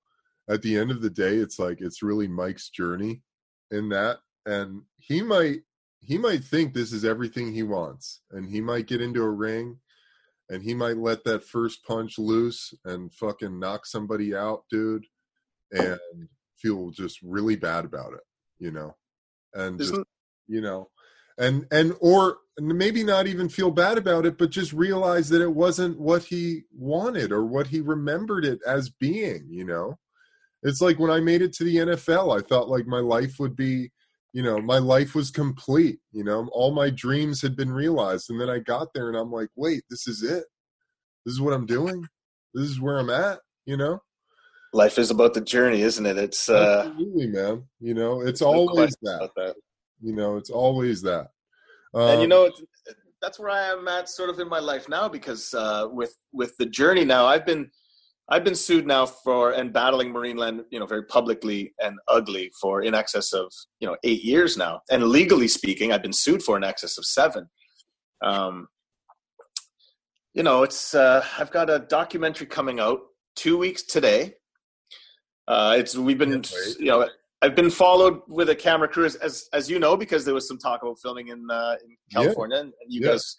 [0.48, 3.22] at the end of the day, it's like it's really Mike's journey
[3.72, 4.18] in that.
[4.46, 5.60] And he might
[6.02, 8.20] he might think this is everything he wants.
[8.30, 9.78] And he might get into a ring
[10.48, 15.06] and he might let that first punch loose and fucking knock somebody out, dude,
[15.70, 18.24] and feel just really bad about it,
[18.58, 18.96] you know.
[19.54, 19.94] And just
[20.48, 20.88] you know
[21.38, 25.54] and and or maybe not even feel bad about it but just realize that it
[25.54, 29.98] wasn't what he wanted or what he remembered it as being you know
[30.62, 33.56] it's like when i made it to the nfl i thought like my life would
[33.56, 33.90] be
[34.32, 38.40] you know my life was complete you know all my dreams had been realized and
[38.40, 40.44] then i got there and i'm like wait this is it?
[41.24, 42.06] This is what i'm doing?
[42.54, 43.40] This is where i'm at?
[43.66, 44.00] You know?
[44.72, 46.16] Life is about the journey, isn't it?
[46.16, 49.54] It's uh, absolutely man you know it's always that that.
[50.00, 51.28] you know it's always that.
[51.94, 52.62] And you Um, know it's,
[53.20, 56.56] that's where i am at sort of in my life now because uh, with with
[56.58, 57.70] the journey now i've been
[58.28, 62.82] i've been sued now for and battling marineland you know very publicly and ugly for
[62.82, 66.56] in excess of you know eight years now and legally speaking i've been sued for
[66.56, 67.48] in excess of seven
[68.24, 68.68] um,
[70.34, 73.00] you know it's uh, i've got a documentary coming out
[73.36, 74.32] two weeks today
[75.48, 76.42] uh, it's we've been
[76.78, 77.08] you know
[77.42, 80.46] I've been followed with a camera crew as as, as you know because there was
[80.46, 82.22] some talk about filming in uh, in Yeah.
[82.22, 83.08] California and you Yeah.
[83.12, 83.36] guys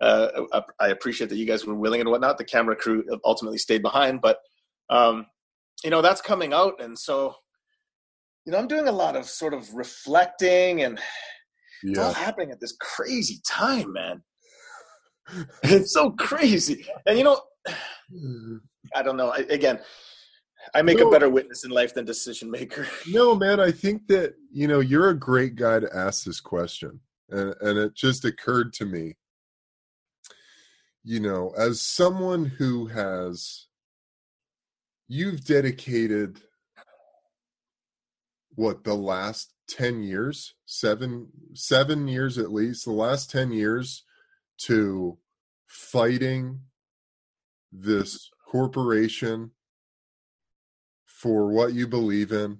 [0.00, 2.38] uh, I appreciate that you guys were willing and whatnot.
[2.38, 4.38] The camera crew ultimately stayed behind, but
[4.90, 5.26] um,
[5.84, 7.34] you know that's coming out, and so
[8.44, 11.00] you know I'm doing a lot of sort of reflecting, and
[11.82, 14.22] it's all happening at this crazy time, man.
[15.62, 17.40] it's so crazy, and you know
[18.94, 19.30] I don't know.
[19.30, 19.80] I, again,
[20.74, 21.08] I make No.
[21.08, 22.86] a better witness in life than decision maker.
[23.08, 27.00] No, man, I think that, you know, you're a great guy to ask this question.
[27.30, 29.16] And and it just occurred to me,
[31.08, 33.68] you know, as someone who has
[35.06, 36.40] you've dedicated
[38.56, 44.02] what the last 10 years, 7 7 years at least, the last 10 years
[44.62, 45.16] to
[45.68, 46.62] fighting
[47.70, 49.52] this corporation
[51.04, 52.58] for what you believe in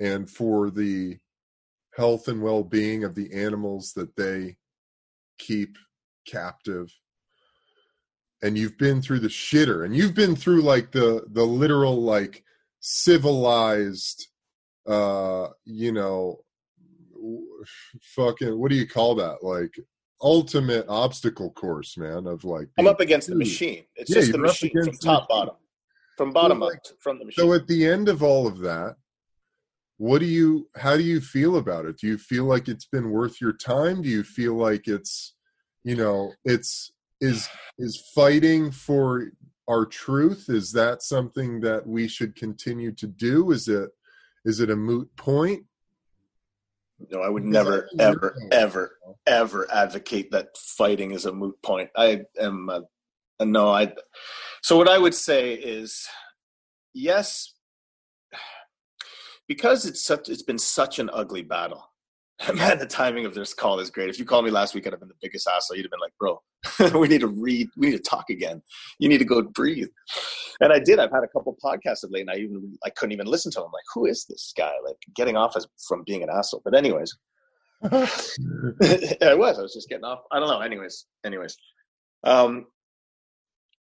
[0.00, 1.18] and for the
[1.96, 4.56] health and well-being of the animals that they
[5.38, 5.78] keep
[6.26, 6.92] captive
[8.42, 12.42] and you've been through the shitter and you've been through like the the literal like
[12.80, 14.28] civilized
[14.88, 16.38] uh you know
[18.02, 19.42] fucking what do you call that?
[19.42, 19.74] Like
[20.22, 23.84] ultimate obstacle course man of like i'm up against the machine.
[23.96, 25.54] It's yeah, just the machine from top the, bottom.
[26.16, 27.42] from bottom like, up from the machine.
[27.42, 28.96] so at the end of all of that
[29.96, 31.98] what do you how do you feel about it?
[31.98, 34.02] Do you feel like it's been worth your time?
[34.02, 35.34] Do you feel like it's
[35.84, 39.30] you know it's is is fighting for
[39.68, 40.46] our truth?
[40.48, 43.50] Is that something that we should continue to do?
[43.50, 43.90] Is it
[44.44, 45.64] is it a moot point?
[47.10, 51.90] No i would never ever ever ever advocate that fighting is a moot point.
[51.96, 52.82] I am a,
[53.38, 53.92] a no i
[54.62, 56.06] so what i would say is
[56.92, 57.54] yes
[59.48, 61.89] because it's such it's been such an ugly battle
[62.54, 64.08] man, the timing of this call is great.
[64.08, 65.76] If you called me last week, I'd have been the biggest asshole.
[65.76, 66.40] You'd have been like, bro,
[66.98, 68.62] we need to read, we need to talk again.
[68.98, 69.88] You need to go breathe.
[70.60, 70.98] And I did.
[70.98, 73.60] I've had a couple podcasts of late, and I even I couldn't even listen to
[73.60, 73.70] them.
[73.72, 74.72] Like, who is this guy?
[74.84, 76.62] Like getting off as from being an asshole.
[76.64, 77.14] But anyways,
[77.84, 79.58] I was.
[79.58, 80.20] I was just getting off.
[80.30, 80.60] I don't know.
[80.60, 81.56] Anyways, anyways,
[82.24, 82.66] um,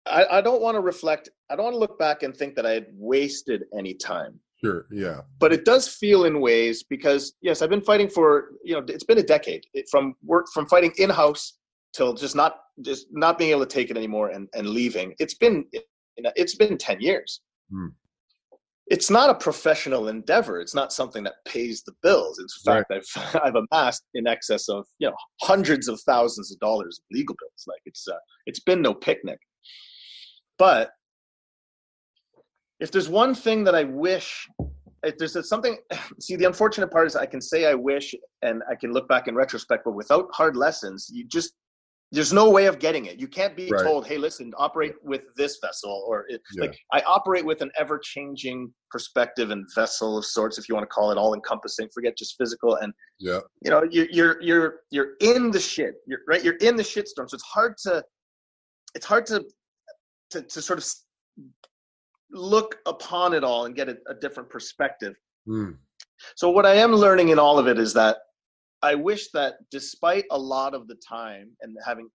[0.07, 1.29] I, I don't want to reflect.
[1.49, 4.41] I don't want to look back and think that I had wasted any time.
[4.65, 4.87] Sure.
[4.91, 5.21] Yeah.
[5.39, 9.05] But it does feel in ways because yes, I've been fighting for you know it's
[9.05, 11.59] been a decade it, from work from fighting in house
[11.93, 15.15] till just not just not being able to take it anymore and and leaving.
[15.19, 15.67] It's been
[16.17, 17.43] it's been ten years.
[17.71, 17.89] Hmm.
[18.87, 20.61] It's not a professional endeavor.
[20.61, 22.39] It's not something that pays the bills.
[22.39, 23.03] In fact, right.
[23.17, 27.37] I've I've amassed in excess of you know hundreds of thousands of dollars of legal
[27.39, 27.65] bills.
[27.67, 29.39] Like it's uh, it's been no picnic.
[30.59, 30.93] But
[32.81, 34.49] if there's one thing that I wish,
[35.03, 35.79] if there's something,
[36.21, 39.29] see, the unfortunate part is I can say I wish and I can look back
[39.29, 41.55] in retrospect, but without hard lessons, you just,
[42.13, 43.19] there's no way of getting it.
[43.19, 43.83] You can't be right.
[43.83, 46.67] told, "Hey, listen, operate with this vessel," or it, yeah.
[46.67, 50.95] like I operate with an ever-changing perspective and vessel of sorts, if you want to
[50.95, 51.89] call it all-encompassing.
[51.93, 55.95] Forget just physical, and yeah, you know, you're you're you're you're in the shit.
[56.07, 56.45] You're right.
[56.45, 58.05] You're in the shitstorm, so it's hard to,
[58.95, 59.45] it's hard to,
[60.31, 60.85] to to sort of
[62.35, 65.15] look upon it all and get a, a different perspective.
[65.49, 65.77] Mm.
[66.37, 68.19] So what I am learning in all of it is that
[68.83, 72.09] I wish that despite a lot of the time and having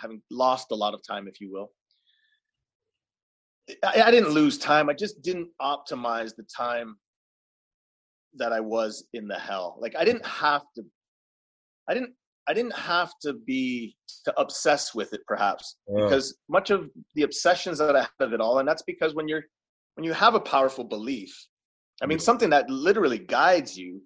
[0.00, 1.70] having lost a lot of time, if you will,
[3.84, 4.88] I, I didn't lose time.
[4.88, 6.96] I just didn't optimize the time
[8.34, 9.76] that I was in the hell.
[9.80, 10.84] Like I didn't have to.
[11.88, 12.14] I didn't
[12.48, 17.78] I didn't have to be to obsess with it perhaps because much of the obsessions
[17.78, 19.44] that I have of it all, and that's because when you're
[19.94, 21.32] when you have a powerful belief,
[22.02, 24.02] I mean something that literally guides you,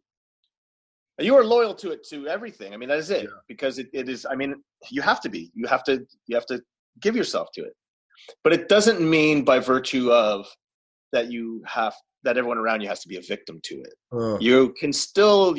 [1.19, 2.75] you are loyal to it to everything.
[2.75, 3.31] I mean that is it yeah.
[3.49, 4.27] because it, it is.
[4.31, 4.55] I mean
[4.91, 5.51] you have to be.
[5.55, 6.61] You have to you have to
[7.01, 7.73] give yourself to it,
[8.45, 10.47] but it doesn't mean by virtue of
[11.13, 11.95] that you have
[12.25, 13.95] that everyone around you has to be a victim to it.
[14.13, 14.37] Uh.
[14.41, 15.57] You can still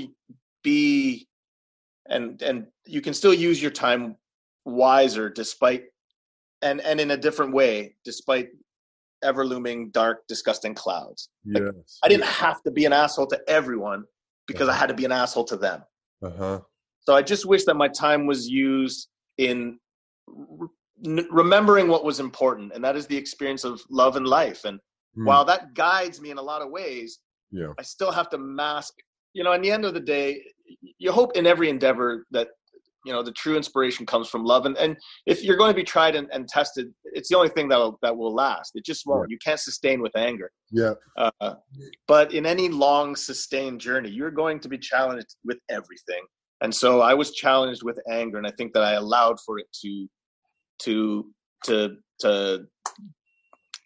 [0.63, 1.26] be
[2.10, 4.15] and and you can still use your time
[4.65, 5.86] wiser despite
[6.62, 8.50] and and in a different way despite
[9.24, 11.62] ever looming dark disgusting clouds yes.
[11.63, 14.04] Like, i didn't have to be an asshole to everyone
[14.48, 14.78] because uh-huh.
[14.78, 15.84] i had to be an asshole to them
[16.24, 16.60] uh-huh.
[17.00, 19.80] so i just wish that my time was used in
[20.28, 24.80] re- remembering what was important and that is the experience of love and life and
[25.17, 25.26] mm.
[25.26, 27.20] while that guides me in a lot of ways
[27.52, 28.93] yeah i still have to mask
[29.38, 30.41] you know, in the end of the day,
[30.97, 32.49] you hope in every endeavor that
[33.06, 34.65] you know the true inspiration comes from love.
[34.65, 37.69] And and if you're going to be tried and, and tested it's the only thing
[37.69, 38.71] that'll that will last.
[38.75, 39.30] It just won't.
[39.30, 39.34] Yeah.
[39.34, 40.51] you can't sustain with anger.
[40.71, 40.93] Yeah.
[41.17, 41.56] Uh,
[42.08, 46.23] but in any long sustained journey you're going to be challenged with everything.
[46.62, 49.67] And so i was challenged with anger and i think that i allowed for it
[49.82, 50.08] to
[50.80, 51.32] to
[51.65, 52.65] to to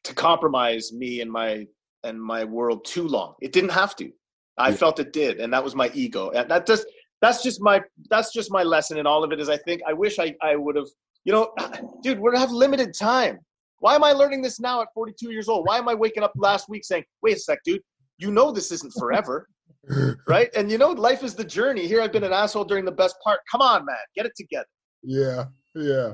[0.04, 1.68] to compromise me and my
[2.04, 3.36] and my world too long.
[3.42, 4.12] It didn't have to
[4.58, 4.76] I yeah.
[4.76, 6.30] felt it did, and that was my ego.
[6.32, 6.86] And that just
[7.22, 9.40] that's just my that's just my lesson in all of it.
[9.40, 10.88] Is I think I wish I I would have
[11.24, 11.54] you know,
[12.04, 13.40] dude, we have limited time.
[13.80, 15.66] Why am I learning this now at 42 years old?
[15.66, 17.82] Why am I waking up last week saying, wait a sec, dude,
[18.20, 19.48] you know this isn't forever,
[20.28, 20.50] right?
[20.56, 21.88] And you know, life is the journey.
[21.88, 23.40] Here I've been an asshole during the best part.
[23.52, 24.68] Come on, man, get it together.
[25.04, 25.46] Yeah,
[25.76, 26.14] yeah.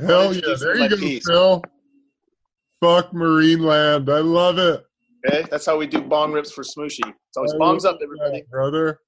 [0.00, 1.26] Hell yeah, there you go, peace.
[1.26, 1.62] Phil.
[2.80, 4.08] Fuck Marineland.
[4.08, 4.84] I love it.
[5.26, 7.00] Okay, that's how we do bong rips for Smooshi.
[7.06, 8.44] It's always bongs up, everybody.
[8.50, 9.00] brother.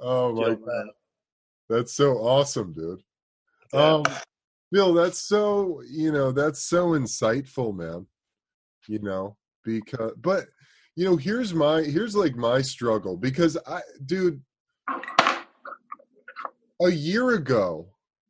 [0.00, 0.86] Oh my god,
[1.68, 3.02] that's so awesome, dude.
[3.72, 3.94] Yeah.
[3.94, 4.02] Um,
[4.72, 8.06] Phil, that's so you know that's so insightful, man.
[8.88, 10.44] You know because, but
[10.96, 14.40] you know, here's my here's like my struggle because I, dude,
[16.80, 17.88] a year ago,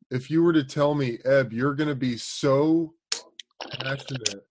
[0.09, 2.93] if you were to tell me, Eb, you're going to be so
[3.81, 4.45] passionate,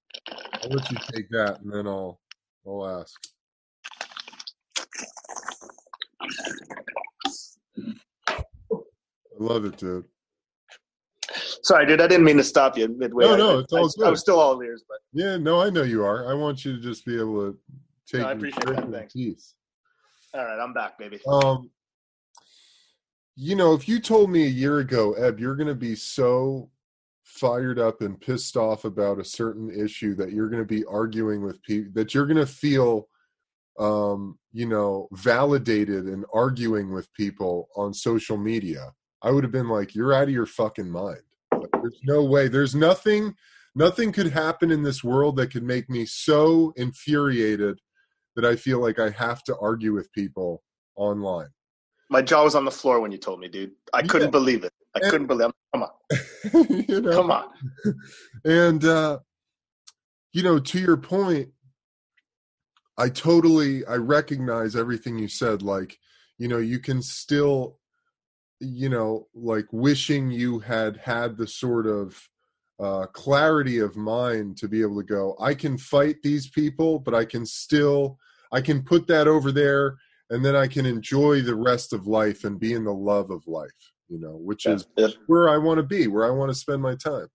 [0.62, 2.20] I'll let you take that, and then I'll
[2.66, 3.20] I'll ask.
[8.30, 10.04] I love it, dude.
[11.62, 12.00] Sorry, dude.
[12.00, 13.24] I didn't mean to stop you midway.
[13.24, 14.06] No, no, it's all I, good.
[14.06, 16.30] I was still all ears, but Yeah, no, I know you are.
[16.30, 17.58] I want you to just be able to
[18.06, 19.12] take No, I appreciate that, thanks.
[19.14, 19.54] peace.
[20.34, 21.20] all right, I'm back, baby.
[21.26, 21.70] Um,
[23.36, 26.70] you know, if you told me a year ago, Eb, you're going to be so
[27.44, 31.42] fired up and pissed off about a certain issue that you're going to be arguing
[31.42, 33.06] with people, that you're going to feel,
[33.78, 38.90] um, you know, validated and arguing with people on social media,
[39.20, 41.20] I would have been like, you're out of your fucking mind.
[41.52, 42.48] Like, there's no way.
[42.48, 43.34] There's nothing.
[43.74, 47.78] Nothing could happen in this world that could make me so infuriated
[48.36, 50.62] that I feel like I have to argue with people
[50.96, 51.48] online.
[52.14, 53.72] My jaw was on the floor when you told me, dude.
[53.92, 54.38] I couldn't Yeah.
[54.38, 54.72] believe it.
[54.94, 55.48] I And- couldn't believe.
[55.48, 55.54] It.
[55.74, 55.90] Come on,
[56.88, 57.10] you know?
[57.18, 57.46] come on.
[58.44, 59.18] And uh
[60.32, 61.48] you know, to your point,
[62.96, 65.98] I totally I recognize everything you said like,
[66.38, 67.80] you know, you can still
[68.60, 72.06] you know, like wishing you had had the sort of
[72.78, 77.12] uh clarity of mind to be able to go, I can fight these people, but
[77.12, 78.18] I can still
[78.52, 79.96] I can put that over there
[80.34, 83.46] and then I can enjoy the rest of life and be in the love of
[83.46, 83.70] life,
[84.08, 86.82] you know, which is That's, where I want to be, where I want to spend
[86.82, 87.28] my time.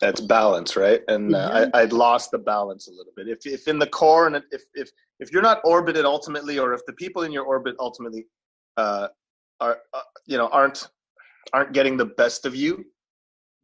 [0.00, 1.02] that's balance, right?
[1.06, 3.28] And uh, I, I'd lost the balance a little bit.
[3.28, 4.90] If if in the core and if if
[5.20, 8.26] if you're not orbited ultimately, or if the people in your orbit ultimately
[8.76, 9.08] uh,
[9.60, 10.88] are uh, you know aren't
[11.52, 12.84] aren't getting the best of you,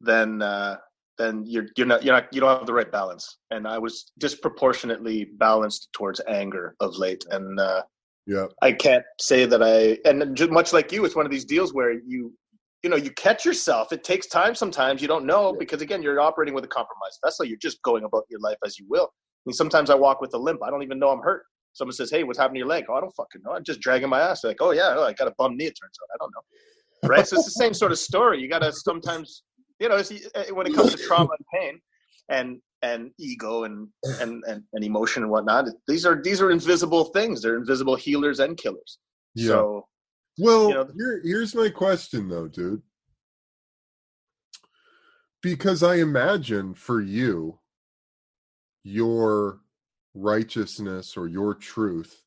[0.00, 0.76] then uh,
[1.18, 3.38] then you're you're not you're not you don't have the right balance.
[3.50, 7.82] And I was disproportionately balanced towards anger of late, and uh,
[8.26, 8.46] Yeah.
[8.60, 11.92] I can't say that I and much like you, it's one of these deals where
[11.92, 12.32] you
[12.82, 13.92] you know you catch yourself.
[13.92, 15.00] It takes time sometimes.
[15.00, 15.58] You don't know Yeah.
[15.58, 17.44] because again, you're operating with a compromised vessel.
[17.44, 19.04] You're just going about your life as you will.
[19.12, 20.60] I mean, sometimes I walk with a limp.
[20.64, 21.44] I don't even know I'm hurt.
[21.72, 23.52] Someone says, "Hey, what's happened to your leg?" Oh, I don't fucking know.
[23.52, 24.40] I'm just dragging my ass.
[24.40, 26.32] They're like, "Oh yeah, oh, I got a bum knee." It turns out I don't
[26.34, 27.08] know.
[27.08, 27.26] Right?
[27.26, 28.40] so it's the same sort of story.
[28.40, 29.42] You got to sometimes,
[29.78, 31.80] you know, uh, when it comes to trauma and pain,
[32.30, 33.88] and and ego and
[34.20, 35.66] and and, and emotion and whatnot.
[35.86, 37.42] These are these are invisible things.
[37.42, 38.98] They're invisible healers and killers.
[39.34, 39.48] Yeah.
[39.48, 39.86] So
[40.38, 42.82] Well, you know- here, here's my question though, dude.
[45.42, 47.60] Because I imagine for you,
[48.82, 49.60] your
[50.14, 52.22] righteousness or your truth,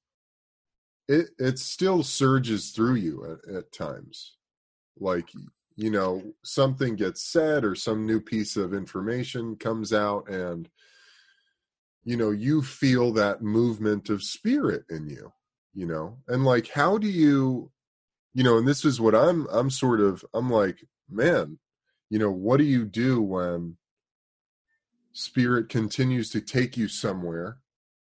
[1.08, 4.38] it it still surges through you at, at times.
[4.98, 5.30] Like
[5.80, 10.70] you know, something gets said or some new piece of information comes out and
[12.04, 15.32] you know, you feel that movement of spirit in you,
[15.74, 16.18] you know?
[16.28, 17.72] And like how do you
[18.34, 21.58] you know and this is what i'm i'm sort of i'm like man
[22.10, 23.76] you know what do you do when
[25.12, 27.58] spirit continues to take you somewhere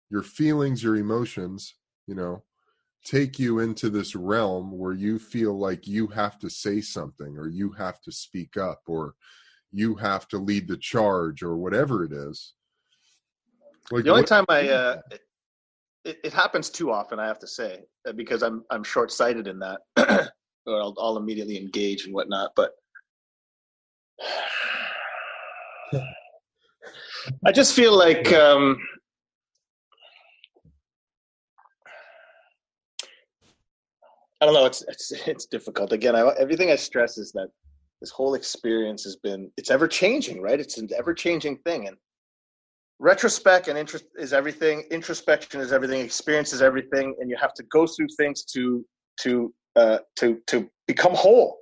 [0.10, 1.76] your feelings your emotions
[2.08, 2.44] you know
[3.08, 7.48] take you into this realm where you feel like you have to say something or
[7.48, 9.14] you have to speak up or
[9.72, 12.54] you have to lead the charge or whatever it is
[13.92, 15.02] like the only what- time I uh,
[16.08, 19.48] it, it happens too often, I have to say, uh, because I'm I'm short sighted
[19.48, 19.82] in that.
[20.66, 22.52] or I'll, I'll immediately engage and whatnot.
[22.56, 22.72] But
[27.46, 28.78] I just feel like um,
[34.42, 34.66] I don't know.
[34.66, 35.92] It's it's it's difficult.
[35.94, 37.50] Again, I, everything I stress is that
[38.02, 40.60] this whole experience has been it's ever changing, right?
[40.60, 41.98] It's an ever changing thing, and
[43.00, 44.84] retrospect and interest is everything.
[44.92, 46.02] Introspection is everything.
[46.02, 48.86] Experience is everything, and you have to go through things to
[49.22, 51.58] to uh, to to become whole.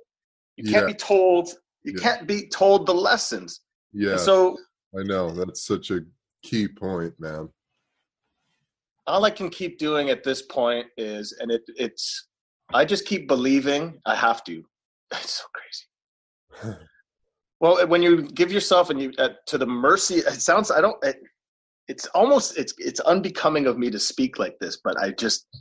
[0.58, 0.94] You can't Yeah.
[0.94, 1.50] be told.
[1.84, 2.02] You Yeah.
[2.02, 3.62] can't be told the lessons.
[3.94, 4.58] yeah And so
[5.00, 6.00] i know that's such a
[6.48, 7.48] key point man
[9.08, 12.06] all I can keep doing at this point is, and it, it's,
[12.74, 14.64] I just keep believing I have to.
[15.12, 16.78] It's so crazy.
[17.60, 20.72] well, when you give yourself and you uh, to the mercy, it sounds.
[20.72, 20.98] I don't.
[21.04, 21.18] It,
[21.88, 22.58] it's almost.
[22.58, 25.48] It's it's unbecoming of me to speak like this, but I just.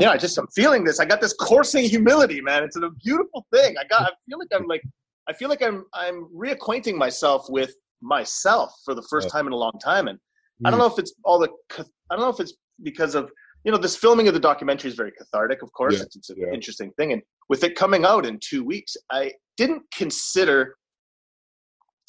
[0.00, 1.00] Yeah, I just I'm feeling this.
[1.00, 2.64] I got this coursing humility, man.
[2.64, 3.74] It's a beautiful thing.
[3.78, 4.04] I got.
[4.04, 4.82] I feel like I'm like.
[5.28, 5.84] I feel like I'm.
[5.92, 10.18] I'm reacquainting myself with myself for the first time in a long time, and
[10.64, 11.50] I don't know if it's all the.
[11.78, 13.30] I don't know if it's because of
[13.66, 15.60] you know this filming of the documentary is very cathartic.
[15.60, 16.54] Of course, Yeah, it's, it's an yeah.
[16.54, 20.76] interesting thing, and with it coming out in two weeks, I didn't consider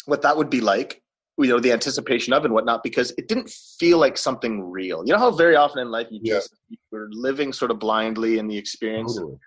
[0.06, 1.02] what that would be like.
[1.40, 3.50] You know, the anticipation of and whatnot, because it didn't
[3.80, 5.04] feel like something real.
[5.06, 6.36] You know how very often in life you Yeah.
[6.36, 6.56] just
[6.92, 9.16] you're living sort of blindly in the experience.
[9.16, 9.38] Totally.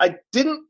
[0.00, 0.64] I didn't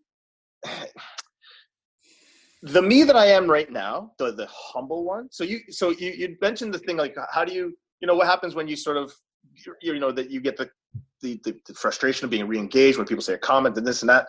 [2.63, 5.29] the me that I am right now, the the humble one.
[5.31, 8.27] So you so you you mentioned the thing like how do you you know what
[8.27, 9.13] happens when you sort of
[9.55, 10.69] you, you know that you get the,
[11.21, 14.09] the the, the frustration of being re-engaged when people say a comment and this and
[14.11, 14.29] that.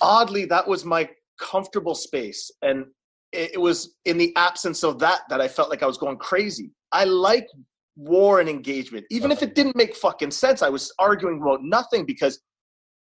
[0.00, 1.08] Oddly, that was my
[1.40, 2.86] comfortable space, and
[3.32, 6.16] it, it was in the absence of that that I felt like I was going
[6.18, 6.70] crazy.
[6.92, 7.46] I like
[7.96, 10.62] war and engagement, even if it didn't make fucking sense.
[10.62, 12.40] I was arguing about nothing because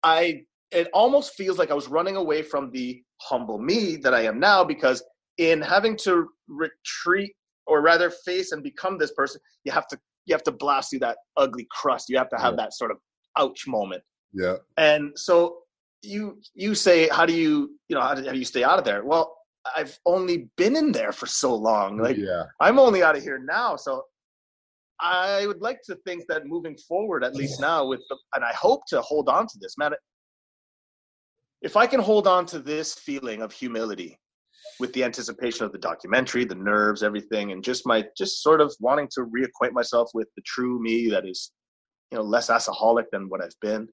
[0.03, 4.21] I it almost feels like I was running away from the humble me that I
[4.21, 5.03] am now because
[5.38, 7.34] in having to retreat
[7.65, 9.99] or rather face and become this person, you have to
[10.30, 12.09] you have to blast through that ugly crust.
[12.09, 12.63] You have to have yeah.
[12.63, 12.97] that sort of
[13.38, 14.03] ouch moment.
[14.34, 14.57] Yeah.
[14.77, 15.59] And so
[16.01, 18.80] you you say, how do you you know how do, how do you stay out
[18.80, 19.03] of there?
[19.03, 19.36] Well,
[19.75, 21.97] I've only been in there for so long.
[21.97, 22.43] Like yeah.
[22.61, 23.75] I'm only out of here now.
[23.75, 24.03] So
[25.01, 28.53] I would like to think that moving forward, at least now, with the, and I
[28.53, 29.93] hope to hold on to this, man
[31.61, 34.19] if I can hold on to this feeling of humility
[34.80, 38.74] with the anticipation of the documentary, the nerves, everything, and just my just sort of
[38.80, 41.51] wanting to reacquaint myself with the true me that is,
[42.12, 43.88] you know, less assholic than what I've been.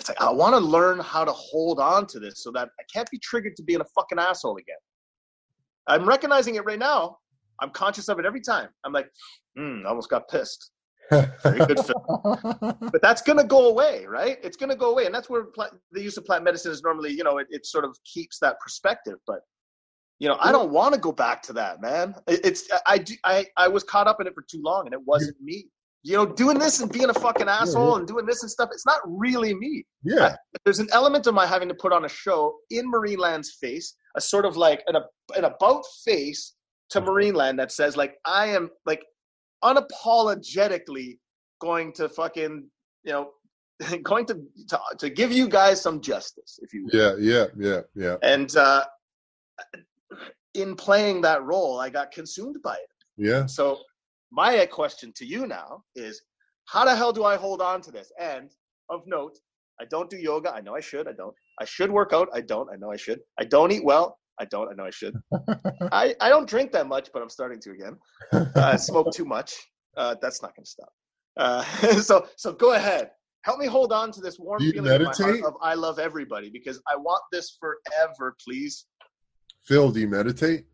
[0.00, 2.82] It's like I want to learn how to hold on to this so that I
[2.92, 4.76] can't be triggered to being a fucking asshole again.
[5.88, 7.18] I'm recognizing it right now.
[7.60, 8.68] I'm conscious of it every time.
[8.84, 9.10] I'm like,
[9.56, 10.70] hmm, I almost got pissed.
[11.10, 12.76] Very good film.
[12.80, 14.38] but that's going to go away, right?
[14.42, 15.06] It's going to go away.
[15.06, 17.66] And that's where plant, the use of plant medicine is normally, you know, it, it
[17.66, 19.16] sort of keeps that perspective.
[19.26, 19.40] But,
[20.18, 22.14] you know, I don't want to go back to that, man.
[22.26, 25.00] It, it's, I, I, I was caught up in it for too long and it
[25.04, 25.66] wasn't me.
[26.04, 28.86] You know, doing this and being a fucking asshole and doing this and stuff, it's
[28.86, 29.84] not really me.
[30.04, 30.26] Yeah.
[30.26, 33.96] I, there's an element of my having to put on a show in Marineland's face,
[34.16, 34.96] a sort of like an,
[35.36, 36.54] an about face
[36.90, 37.08] to mm-hmm.
[37.08, 39.02] Marineland that says like I am like
[39.64, 41.18] unapologetically
[41.60, 42.68] going to fucking
[43.04, 43.30] you know
[44.02, 44.34] going to,
[44.68, 47.00] to to give you guys some justice if you will.
[47.00, 48.16] yeah yeah yeah yeah.
[48.22, 48.84] And uh
[50.54, 52.90] in playing that role i got consumed by it.
[53.16, 53.46] Yeah.
[53.46, 53.78] So
[54.30, 56.22] my question to you now is
[56.66, 58.12] how the hell do i hold on to this?
[58.20, 58.50] And
[58.90, 59.38] of note
[59.80, 60.52] i don't do yoga.
[60.52, 61.06] I know i should.
[61.08, 61.34] I don't.
[61.60, 62.28] I should work out.
[62.32, 62.68] I don't.
[62.72, 63.20] I know i should.
[63.38, 64.70] I don't eat well I don't.
[64.70, 65.14] I know I should.
[65.92, 67.96] I, I don't drink that much, but I'm starting to again.
[68.32, 69.54] Uh, I smoke too much.
[69.96, 70.92] Uh, that's not going to stop.
[71.36, 71.62] Uh,
[72.02, 73.10] so so go ahead.
[73.42, 76.50] Help me hold on to this warm feeling in my heart of I love everybody
[76.50, 78.86] because I want this forever, please.
[79.64, 80.66] Phil, do you meditate?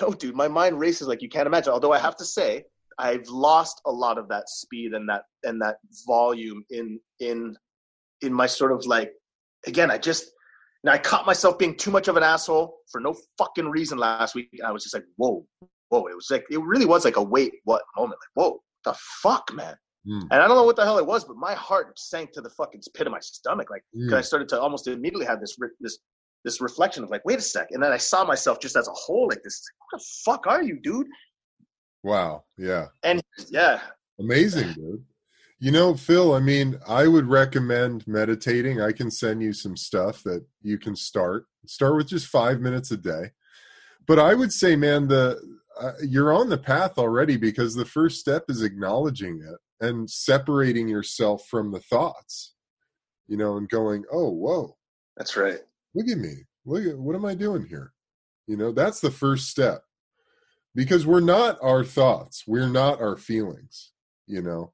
[0.00, 1.72] No, dude, my mind races like you can't imagine.
[1.72, 2.64] Although I have to say,
[2.98, 5.76] I've lost a lot of that speed and that and that
[6.06, 7.56] volume in in
[8.22, 9.12] in my sort of like
[9.66, 10.30] again, I just
[10.84, 14.34] and I caught myself being too much of an asshole for no fucking reason last
[14.34, 14.50] week.
[14.52, 15.46] And I was just like, whoa,
[15.88, 16.06] whoa.
[16.08, 18.20] It was like, it really was like a wait, what moment?
[18.20, 19.74] Like, whoa, the fuck, man.
[20.06, 20.24] Mm.
[20.30, 22.50] And I don't know what the hell it was, but my heart sank to the
[22.50, 23.70] fucking pit of my stomach.
[23.70, 24.12] Like, mm.
[24.12, 26.00] I started to almost immediately have this, this,
[26.44, 27.68] this reflection of like, wait a sec.
[27.70, 30.62] And then I saw myself just as a whole, like this, what the fuck are
[30.62, 31.06] you, dude?
[32.02, 32.44] Wow.
[32.58, 32.88] Yeah.
[33.02, 33.80] And yeah.
[34.20, 35.02] Amazing, dude.
[35.60, 38.80] You know, Phil, I mean, I would recommend meditating.
[38.80, 41.46] I can send you some stuff that you can start.
[41.66, 43.30] Start with just 5 minutes a day.
[44.06, 45.40] But I would say, man, the
[45.80, 50.86] uh, you're on the path already because the first step is acknowledging it and separating
[50.88, 52.54] yourself from the thoughts.
[53.26, 54.76] You know, and going, "Oh, whoa.
[55.16, 55.60] That's right.
[55.94, 56.44] Look at me.
[56.66, 57.92] Look at what am I doing here?"
[58.46, 59.82] You know, that's the first step.
[60.74, 62.44] Because we're not our thoughts.
[62.46, 63.92] We're not our feelings,
[64.26, 64.73] you know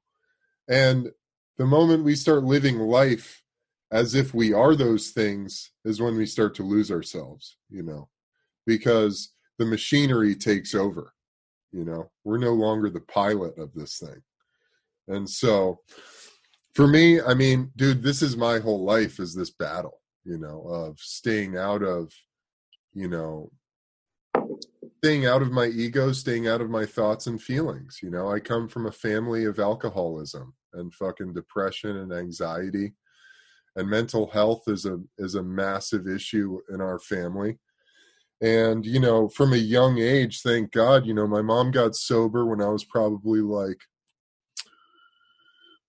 [0.71, 1.11] and
[1.57, 3.43] the moment we start living life
[3.91, 8.07] as if we are those things is when we start to lose ourselves, you know,
[8.65, 11.13] because the machinery takes over,
[11.73, 14.21] you know, we're no longer the pilot of this thing.
[15.09, 15.81] And so
[16.73, 20.61] for me, I mean, dude, this is my whole life is this battle, you know,
[20.69, 22.13] of staying out of,
[22.93, 23.51] you know,
[25.03, 27.99] staying out of my ego, staying out of my thoughts and feelings.
[28.01, 32.93] You know, I come from a family of alcoholism and fucking depression and anxiety.
[33.75, 37.59] And mental health is a is a massive issue in our family.
[38.41, 42.45] And you know, from a young age, thank God, you know, my mom got sober
[42.45, 43.79] when I was probably like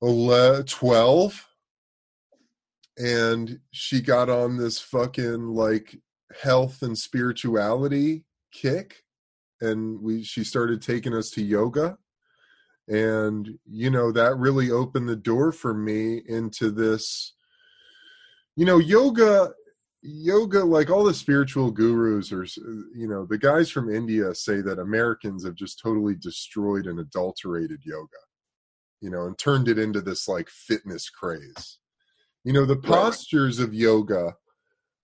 [0.03, 1.47] 11, 12
[2.99, 5.97] and she got on this fucking like
[6.43, 9.03] health and spirituality kick
[9.61, 11.97] and we she started taking us to yoga
[12.89, 17.35] and you know that really opened the door for me into this
[18.57, 19.53] you know yoga
[20.03, 22.45] yoga like all the spiritual gurus or
[22.95, 27.78] you know the guys from india say that americans have just totally destroyed and adulterated
[27.85, 28.18] yoga
[29.03, 31.78] you know and turned it into this like fitness craze.
[32.45, 34.37] You know the postures of yoga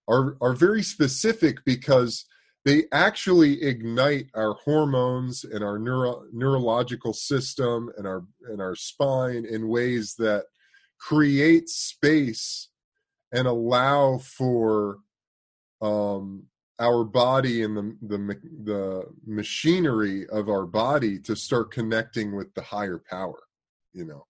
[0.09, 2.25] are are very specific because
[2.65, 9.47] they actually ignite our hormones and our neuro, neurological system and our and our spine
[9.49, 10.45] in ways that
[11.01, 12.69] create space
[13.33, 14.99] and allow for
[15.81, 16.45] um,
[16.81, 18.19] our body and the, the
[18.65, 23.39] the machinery of our body to start connecting with the higher power
[23.93, 24.25] you know?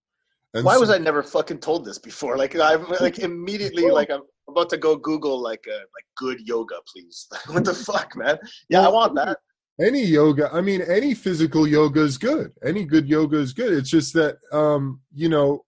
[0.54, 2.36] And why so, was i never fucking told this before?
[2.36, 6.76] Like i'm like immediately like i'm about to go google like a, like good yoga
[6.92, 7.28] please.
[7.50, 8.38] What the fuck man?
[8.68, 9.38] Yeah i want that.
[9.80, 12.52] Any yoga i mean any physical yoga is good.
[12.64, 13.72] Any good yoga is good.
[13.72, 15.64] It's just that um you know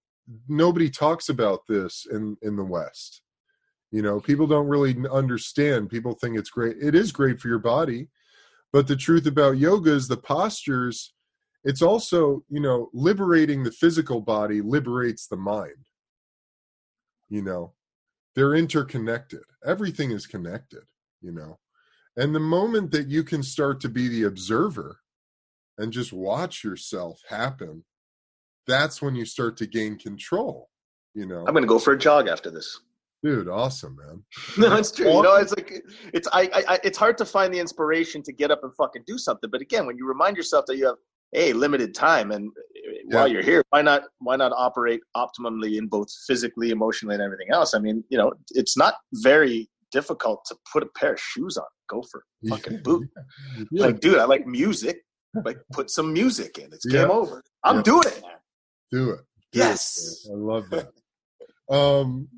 [0.49, 3.23] nobody talks about this in in the west.
[3.91, 5.91] You know people don't really understand.
[5.91, 8.09] People think it's great it is great for your body
[8.73, 11.13] but the truth about yoga is the postures
[11.65, 15.87] it's also you know liberating the physical body liberates the mind.
[17.29, 17.75] You know
[18.41, 19.43] they're interconnected.
[19.67, 20.85] Everything is connected
[21.21, 21.59] you know?
[22.17, 25.01] And the moment that you can start to be the observer
[25.79, 27.85] and just watch yourself happen
[28.67, 30.71] that's when you start to gain control
[31.15, 31.45] you know?
[31.47, 32.81] I'm to go for a jog after this.
[33.23, 34.23] Dude awesome man.
[34.59, 35.83] No it's true you know it's like
[36.15, 39.19] it's I, I it's hard to find the inspiration to get up and fucking do
[39.19, 40.97] something but again when you remind yourself that you have
[41.35, 42.51] a limited time and
[43.11, 43.17] yeah.
[43.17, 47.49] while you're here why not why not operate optimally in both physically emotionally and everything
[47.53, 47.75] else?
[47.75, 51.65] I mean you know it's not very difficult to put a pair of shoes on
[51.89, 53.09] go for fucking boot.
[53.71, 53.87] yeah.
[53.87, 55.03] like dude i like music.
[55.45, 56.73] Like put some music in.
[56.73, 57.45] It's game over.
[57.63, 58.33] I'm doing it man.
[58.91, 59.21] Do it.
[59.53, 60.27] Do yes.
[60.27, 60.89] It, i love that.
[61.73, 62.29] Um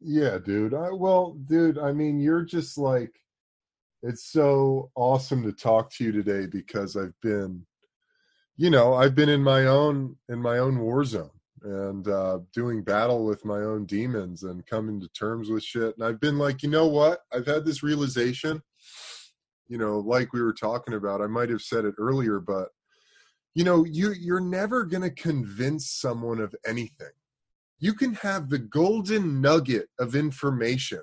[0.00, 0.74] yeah dude.
[0.74, 3.12] I, well dude i mean you're just like
[4.02, 7.64] it's so awesome to talk to you today because i've been
[8.60, 11.30] you know i've been in my own in my own war zone
[11.62, 15.96] and uh doing battle with my own demons and coming to terms with shit.
[15.96, 17.20] And i've been like you know what?
[17.32, 18.60] I've had this realization.
[19.68, 22.68] You know like we were talking about i might have said it earlier but
[23.54, 27.14] you know you you're never going to convince someone of anything.
[27.78, 31.00] You can have the golden nugget of information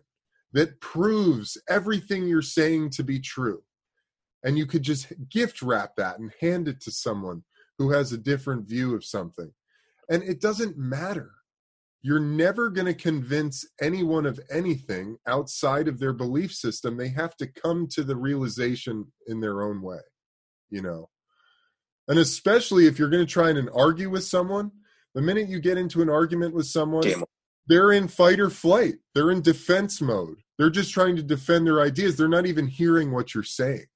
[0.54, 3.64] that proves everything you're saying to be true
[4.48, 7.44] and you could just gift wrap that and hand it to someone
[7.78, 9.52] who has a different view of something.
[10.10, 11.32] And it doesn't matter.
[12.02, 16.98] You're never going to convince anyone of anything outside of their belief system.
[16.98, 20.00] They have to come to the realization in their own way
[20.70, 21.10] you know?
[22.08, 24.72] And especially if you're going to try and argue with someone
[25.14, 27.04] the minute you get into an argument with someone
[27.68, 28.96] they're in fight or flight.
[29.14, 30.38] They're in defense mode.
[30.58, 32.16] They're just trying to defend their ideas.
[32.16, 33.88] They're not even hearing what you're saying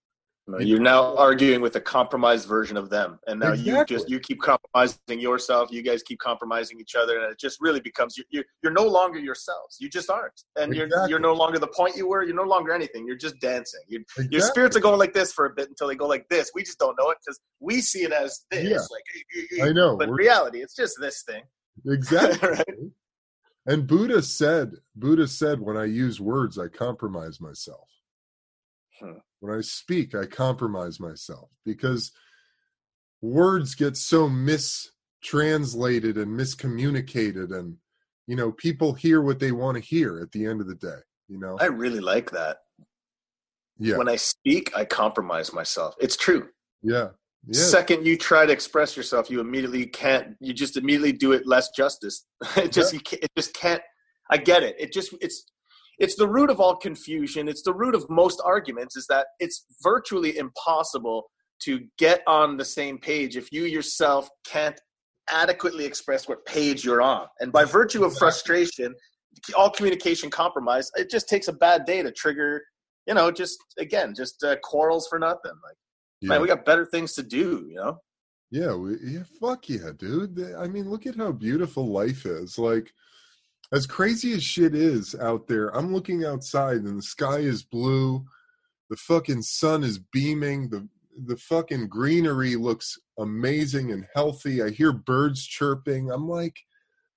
[0.60, 3.74] you're now arguing with a compromised version of them, and now exactly.
[3.74, 5.72] you just you keep compromising yourself.
[5.72, 8.24] You guys keep compromising each other, and it just really becomes you.
[8.30, 9.78] You're, you're no longer yourselves.
[9.80, 10.98] You just aren't, and exactly.
[11.00, 12.24] you're you're no longer the point you were.
[12.24, 13.06] You're no longer anything.
[13.06, 13.82] You're just dancing.
[13.88, 14.28] You, exactly.
[14.32, 16.52] Your spirits are going like this for a bit until they go like this.
[16.56, 18.70] We just don't know it because we see it as this.
[18.70, 19.60] Yeah.
[19.60, 21.44] Like I know, but in reality, it's just this thing.
[21.86, 22.50] Exactly.
[22.50, 22.66] right?
[23.66, 27.88] And Buddha said, Buddha said, when I use words, I compromise myself.
[29.00, 29.20] Hmm.
[29.42, 32.12] When I speak, I compromise myself because
[33.22, 37.76] words get so mistranslated and miscommunicated and
[38.28, 41.02] you know people hear what they want to hear at the end of the day
[41.32, 41.58] you know?
[41.60, 42.58] I really like that.
[43.80, 43.98] Yeah.
[43.98, 45.96] When i speak i compromise myself.
[46.00, 46.50] It's true.
[46.84, 47.10] Yeah.
[47.48, 47.60] Yeah.
[47.60, 51.70] second you try to express yourself you immediately can't you just immediately do it less
[51.72, 52.26] justice.
[52.58, 53.20] It just yeah.
[53.24, 53.82] it just can't
[54.30, 54.76] i get it.
[54.78, 55.51] It just it's
[56.02, 57.48] it's the root of all confusion.
[57.48, 61.30] It's the root of most arguments is that it's virtually impossible
[61.64, 64.80] to get on the same page if you yourself can't
[65.30, 67.28] adequately express what page you're on.
[67.40, 68.94] And by virtue of frustration
[69.56, 72.62] all communication compromise it just takes a bad day to trigger
[73.08, 75.54] you know just again just uh, quarrels for nothing.
[75.64, 75.78] Like
[76.20, 76.30] yeah.
[76.30, 77.98] man we got better things to do you know?
[78.50, 80.56] Yeah, we, yeah fuck yeah dude.
[80.58, 82.58] I mean look at how beautiful life is.
[82.58, 82.92] Like
[83.72, 88.26] as crazy as shit is out there, I'm looking outside and the sky is blue,
[88.90, 90.88] the fucking sun is beaming, the
[91.26, 94.64] the fucking greenery looks amazing and healthy.
[94.64, 96.10] I hear birds chirping.
[96.10, 96.58] I'm like,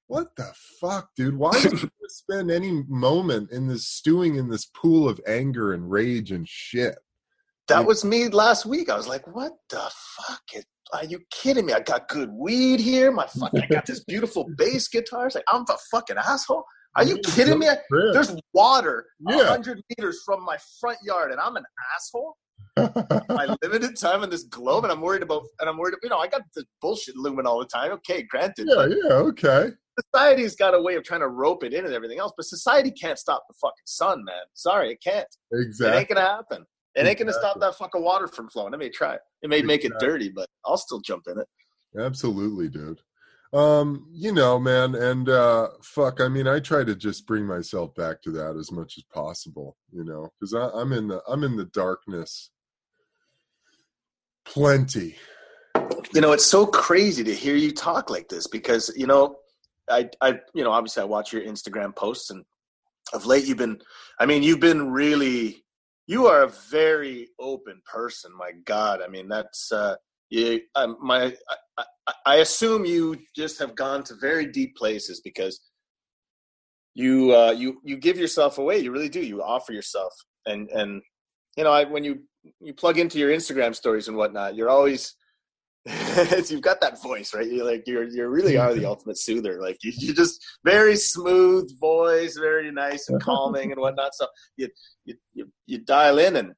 [0.06, 1.36] what the fuck, dude?
[1.36, 5.90] Why would you spend any moment in this stewing in this pool of anger and
[5.90, 6.96] rage and shit?
[7.68, 8.90] That was me last week.
[8.90, 10.42] I was like, what the fuck?
[10.52, 10.66] It
[10.98, 11.72] are you kidding me?
[11.72, 13.10] I got good weed here.
[13.10, 15.26] My fuck, I got this beautiful bass guitar.
[15.26, 16.64] It's like I'm a fucking asshole.
[16.96, 17.68] Are you kidding me?
[17.90, 21.64] There's water a hundred meters from my front yard, and I'm an
[21.96, 22.36] asshole.
[22.76, 25.94] my limited time on this globe, and I'm worried about, and I'm worried.
[26.02, 27.92] You know, I got the bullshit looming all the time.
[27.92, 28.68] Okay, granted.
[28.70, 29.70] Yeah, yeah, okay.
[30.12, 32.90] Society's got a way of trying to rope it in and everything else, but society
[32.90, 34.42] can't stop the fucking sun, man.
[34.54, 35.26] Sorry, it can't.
[35.52, 35.96] Exactly.
[35.96, 36.66] It ain't gonna happen.
[36.94, 38.72] It ain't gonna stop that fucking water from flowing.
[38.72, 39.16] It may try.
[39.42, 41.48] It may make it dirty, but I'll still jump in it.
[41.98, 43.00] Absolutely, dude.
[43.52, 47.94] Um, you know, man, and uh fuck, I mean, I try to just bring myself
[47.94, 51.56] back to that as much as possible, you know, because I'm in the I'm in
[51.56, 52.50] the darkness
[54.44, 55.16] plenty.
[56.12, 59.36] You know, it's so crazy to hear you talk like this because you know,
[59.88, 62.44] I I you know, obviously I watch your Instagram posts and
[63.12, 63.80] of late you've been
[64.18, 65.63] I mean, you've been really
[66.06, 68.30] you are a very open person.
[68.36, 69.96] My God, I mean that's uh,
[70.30, 70.60] you.
[70.74, 71.34] Um, my
[71.78, 71.84] I,
[72.26, 75.60] I, assume you just have gone to very deep places because
[76.94, 78.78] you uh, you you give yourself away.
[78.78, 79.20] You really do.
[79.20, 80.12] You offer yourself,
[80.46, 81.02] and and
[81.56, 82.22] you know I, when you
[82.60, 85.14] you plug into your Instagram stories and whatnot, you're always
[86.48, 87.46] you've got that voice, right?
[87.46, 89.60] You're like you're you really are the ultimate soother.
[89.60, 94.14] Like you, you just very smooth voice, very nice and calming and whatnot.
[94.14, 94.26] So
[94.56, 94.68] you
[95.04, 96.52] you you, you dial in and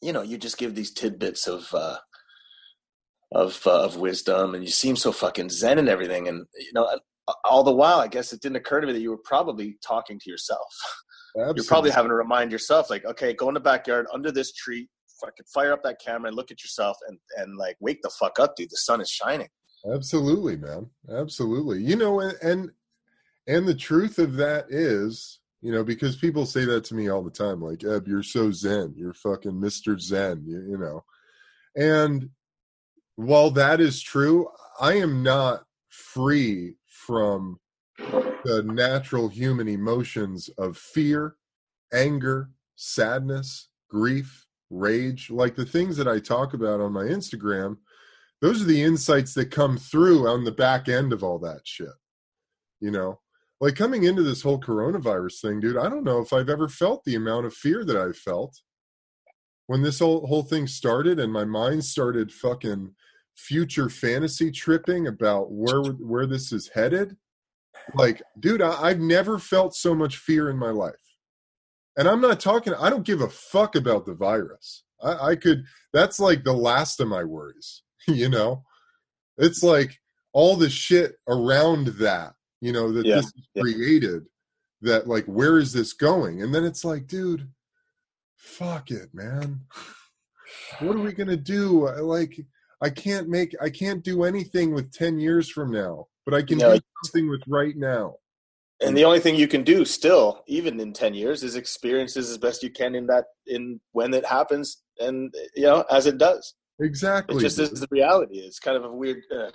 [0.00, 1.96] you know you just give these tidbits of uh,
[3.32, 6.28] of uh, of wisdom, and you seem so fucking zen and everything.
[6.28, 6.88] And you know,
[7.44, 10.18] all the while, I guess it didn't occur to me that you were probably talking
[10.20, 10.60] to yourself.
[11.36, 11.54] Absolutely.
[11.56, 14.88] You're probably having to remind yourself, like, okay, go in the backyard under this tree,
[15.20, 18.38] fucking fire up that camera and look at yourself and and like wake the fuck
[18.38, 18.70] up, dude.
[18.70, 19.48] The sun is shining.
[19.92, 20.88] Absolutely, man.
[21.10, 21.82] Absolutely.
[21.82, 22.70] You know, and and,
[23.46, 27.22] and the truth of that is, you know, because people say that to me all
[27.22, 28.94] the time, like, Eb, you're so zen.
[28.96, 30.00] You're fucking Mr.
[30.00, 31.04] Zen, you, you know.
[31.76, 32.30] And
[33.16, 34.48] while that is true,
[34.80, 37.60] I am not free from
[37.98, 41.36] the natural human emotions of fear,
[41.92, 47.76] anger, sadness, grief, rage, like the things that I talk about on my Instagram,
[48.40, 51.88] those are the insights that come through on the back end of all that shit.
[52.80, 53.20] You know,
[53.60, 57.04] like coming into this whole coronavirus thing, dude, I don't know if I've ever felt
[57.04, 58.60] the amount of fear that I felt
[59.66, 62.94] when this whole whole thing started and my mind started fucking
[63.36, 67.16] future fantasy tripping about where where this is headed.
[67.94, 70.94] Like, dude, I, I've never felt so much fear in my life.
[71.96, 74.84] And I'm not talking, I don't give a fuck about the virus.
[75.02, 78.64] I, I could, that's like the last of my worries, you know?
[79.38, 79.98] It's like
[80.32, 83.16] all the shit around that, you know, that yeah.
[83.16, 83.62] this yeah.
[83.62, 84.26] created
[84.82, 86.42] that, like, where is this going?
[86.42, 87.48] And then it's like, dude,
[88.36, 89.62] fuck it, man.
[90.80, 91.88] what are we going to do?
[91.88, 92.38] Uh, like,
[92.82, 96.58] I can't make, I can't do anything with 10 years from now, but I can
[96.58, 98.16] do something with right now
[98.80, 102.38] and the only thing you can do still even in 10 years is experiences as
[102.38, 106.54] best you can in that in when it happens and you know as it does.
[106.78, 107.36] Exactly.
[107.36, 108.38] it just is the reality.
[108.38, 109.50] It's kind of a weird uh,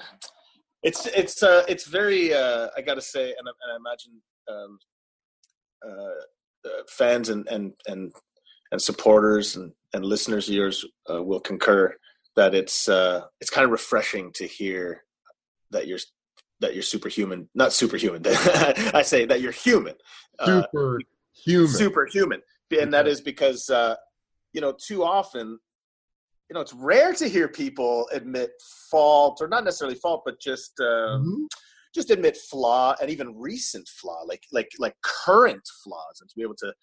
[0.83, 4.79] it's it's uh it's very uh i gotta say and, and i imagine um
[5.87, 8.11] uh, uh, fans and and and
[8.71, 11.93] and supporters and and listeners of yours uh, will concur
[12.35, 15.03] that it's uh it's kind of refreshing to hear
[15.71, 15.99] that you're
[16.61, 18.21] that you're superhuman, not superhuman.
[18.93, 19.95] I say that you're human,
[20.45, 22.41] super uh, human, superhuman,
[22.79, 23.95] and that is because uh,
[24.53, 25.59] you know too often,
[26.49, 28.51] you know, it's rare to hear people admit
[28.89, 31.43] fault or not necessarily fault, but just uh, mm-hmm.
[31.93, 36.43] just admit flaw and even recent flaw, like like like current flaws, and to be
[36.43, 36.73] able to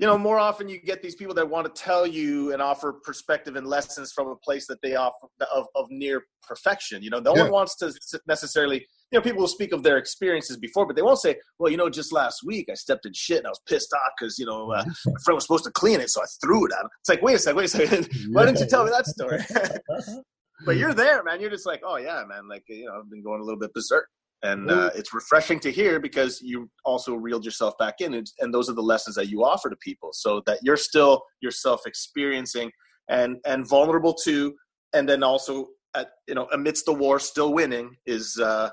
[0.00, 2.94] you know, more often you get these people that want to tell you and offer
[3.04, 7.02] perspective and lessons from a place that they offer of, of near perfection.
[7.02, 7.42] You know, no yeah.
[7.42, 7.92] one wants to
[8.26, 11.70] necessarily, you know, people will speak of their experiences before, but they won't say, well,
[11.70, 14.38] you know, just last week I stepped in shit and I was pissed off because,
[14.38, 16.80] you know, uh, my friend was supposed to clean it, so I threw it at
[16.80, 16.88] him.
[17.00, 18.08] It's like, wait a second, wait a second.
[18.32, 19.40] Why didn't you tell me that story?
[20.64, 21.42] but you're there, man.
[21.42, 22.48] You're just like, oh, yeah, man.
[22.48, 24.06] Like, you know, I've been going a little bit berserk
[24.42, 28.54] and uh, it's refreshing to hear because you also reeled yourself back in and, and,
[28.54, 32.70] those are the lessons that you offer to people so that you're still yourself experiencing
[33.08, 34.54] and and vulnerable to
[34.92, 38.70] and then also at you know amidst the war still winning is uh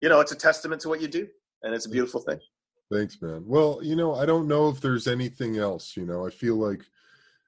[0.00, 1.26] you know it's a testament to what you do
[1.62, 2.38] and it's a beautiful thing.
[2.92, 3.42] Thanks man.
[3.44, 6.26] Well you know i don't know if there's anything else you know?
[6.26, 6.82] I feel like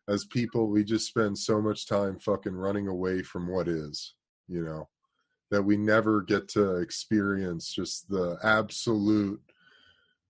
[0.08, 4.14] as people we just spend so much time fucking running away from what is
[4.48, 4.88] you know
[5.50, 9.40] that we never get to experience just the absolute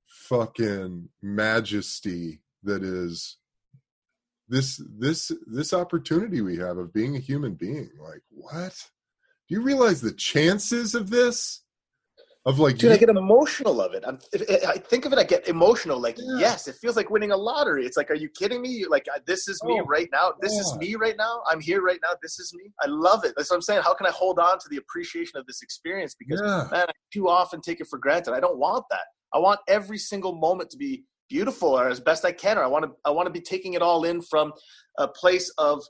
[0.07, 3.37] fucking majesty that is
[4.49, 7.91] this this this opportunity we have of being a human being.
[8.01, 8.91] Like what?
[9.49, 11.63] Do you realize the chances of this
[12.49, 14.05] of like Dude, you- I get emotional of it.
[14.07, 16.01] I'm, if, if I think of it, I get emotional.
[16.01, 16.39] Like, Yeah.
[16.41, 17.85] yes, it feels like winning a lottery.
[17.85, 18.87] It's like, are you kidding me?
[18.89, 20.33] Like, this is me Oh, right now.
[20.41, 21.43] This is me right now.
[21.51, 22.15] I'm here right now.
[22.23, 22.73] This is me.
[22.83, 23.35] I love it.
[23.37, 23.83] That's what I'm saying.
[23.83, 26.15] How can I hold on to the appreciation of this experience?
[26.19, 28.33] Because yeah man, I too often take it for granted.
[28.33, 29.07] I don't want that.
[29.35, 32.57] I want every single moment to be beautiful or as best I can.
[32.57, 34.53] Or I want to, I want to be taking it all in from
[34.99, 35.83] a place of,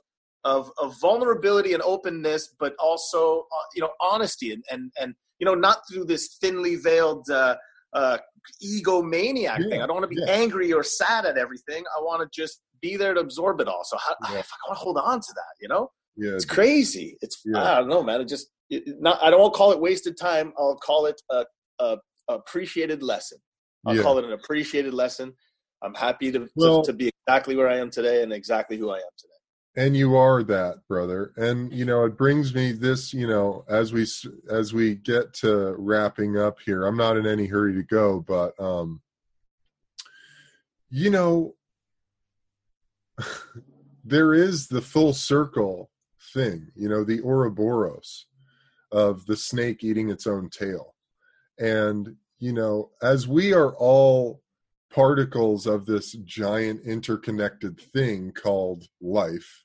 [0.43, 5.45] of, of vulnerability and openness, but also, uh, you know, honesty and, and, and, you
[5.45, 7.55] know, not through this thinly veiled, uh,
[7.93, 8.17] uh,
[8.63, 9.81] egomaniac thing.
[9.81, 10.31] I don't want to be yeah.
[10.33, 11.83] angry or sad at everything.
[11.97, 13.83] I want to just be there to absorb it all.
[13.83, 14.29] So how, Yeah.
[14.29, 15.91] I, want to hold on to that, you know?
[16.17, 17.17] yeah It's crazy.
[17.21, 17.63] It's Yeah.
[17.63, 18.21] I don't know, man.
[18.21, 19.21] It just it, not.
[19.23, 20.53] I don't call it wasted time.
[20.57, 21.45] I'll call it a,
[21.79, 21.97] a
[22.29, 23.39] appreciated lesson.
[23.85, 24.03] I'll Yeah.
[24.03, 25.33] call it an appreciated lesson.
[25.81, 28.89] I'm happy to, Well- to to be exactly where I am today and exactly who
[28.91, 29.33] I am today.
[29.75, 31.31] And you are that brother.
[31.37, 34.05] And you know it brings me this you know as we
[34.49, 38.59] as we get to wrapping up here i'm not in any hurry to go but
[38.59, 39.01] um
[40.89, 41.55] you know
[44.03, 45.89] there is the full circle
[46.33, 48.25] thing you know the ouroboros
[48.91, 50.95] of the snake eating its own tail.
[51.59, 54.41] And you know as we are all
[54.89, 59.63] particles of this giant interconnected thing called life.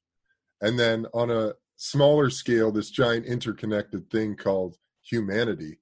[0.61, 5.79] And then on a smaller scale this giant interconnected thing called humanity.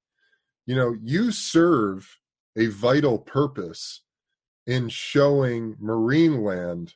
[0.66, 2.08] You know you serve
[2.56, 4.02] a vital purpose
[4.66, 6.94] in showing Marineland.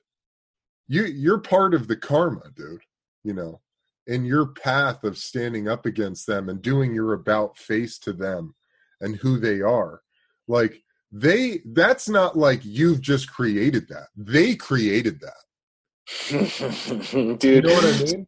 [0.88, 2.82] You you're part of the karma dude
[3.24, 3.60] you know
[4.06, 8.54] in your path of standing up against them and doing your about face to them
[9.00, 10.00] and who they are.
[10.46, 10.82] Like
[11.12, 15.32] they that's not like you've just created that they created that
[17.38, 18.26] Dude, you know what i mean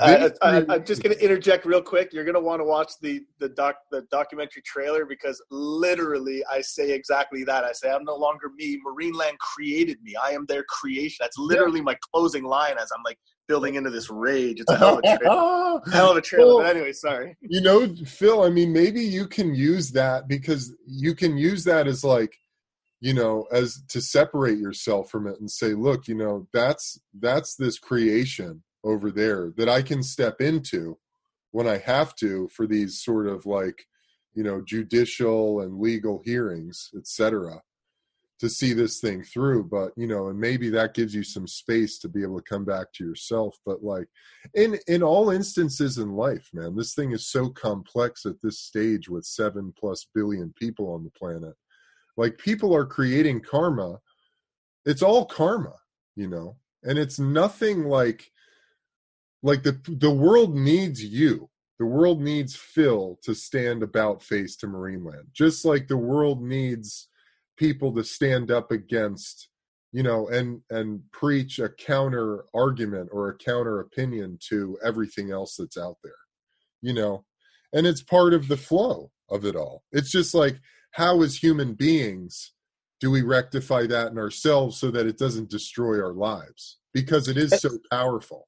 [0.00, 0.30] I,
[0.68, 2.12] I'm just going to interject real quick.
[2.12, 6.60] You're going to want to watch the the doc the documentary trailer because literally I
[6.62, 7.64] say exactly that.
[7.64, 8.80] I say I'm no longer me.
[8.84, 10.14] Marineland created me.
[10.22, 11.18] I am their creation.
[11.20, 14.60] That's literally my closing line as I'm like building into this rage.
[14.60, 15.80] It's a hell of a trailer.
[15.92, 16.46] hell of a trailer.
[16.56, 17.36] Well, but anyway, sorry.
[17.40, 21.86] you know phil i mean maybe you can use that because you can use that
[21.86, 22.36] as like
[23.00, 27.54] you know as to separate yourself from it and say look you know that's that's
[27.56, 30.96] this creation over there that i can step into
[31.50, 33.86] when i have to for these sort of like
[34.34, 37.60] you know judicial and legal hearings etc
[38.40, 41.98] to see this thing through but you know and maybe that gives you some space
[41.98, 44.08] to be able to come back to yourself but like
[44.54, 49.08] in in all instances in life man this thing is so complex at this stage
[49.08, 51.54] with 7 plus billion people on the planet.
[52.16, 53.98] Like people are creating karma.
[54.84, 55.74] It's all karma
[56.16, 58.30] you know and it's nothing like
[59.42, 61.50] like the the world needs you.
[61.78, 67.08] The world needs phil to stand about face to marineland just like the world needs
[67.56, 69.48] people to stand up against
[69.92, 75.56] you know and and preach a counter argument or a counter opinion to everything else
[75.56, 76.12] that's out there
[76.84, 77.24] you know?
[77.72, 79.82] And it's part of the flow of it all.
[79.90, 80.56] It's just like
[80.92, 82.52] how as human beings
[83.00, 86.78] do we rectify that in ourselves so that it doesn't destroy our lives?
[86.92, 88.46] Because it is so powerful.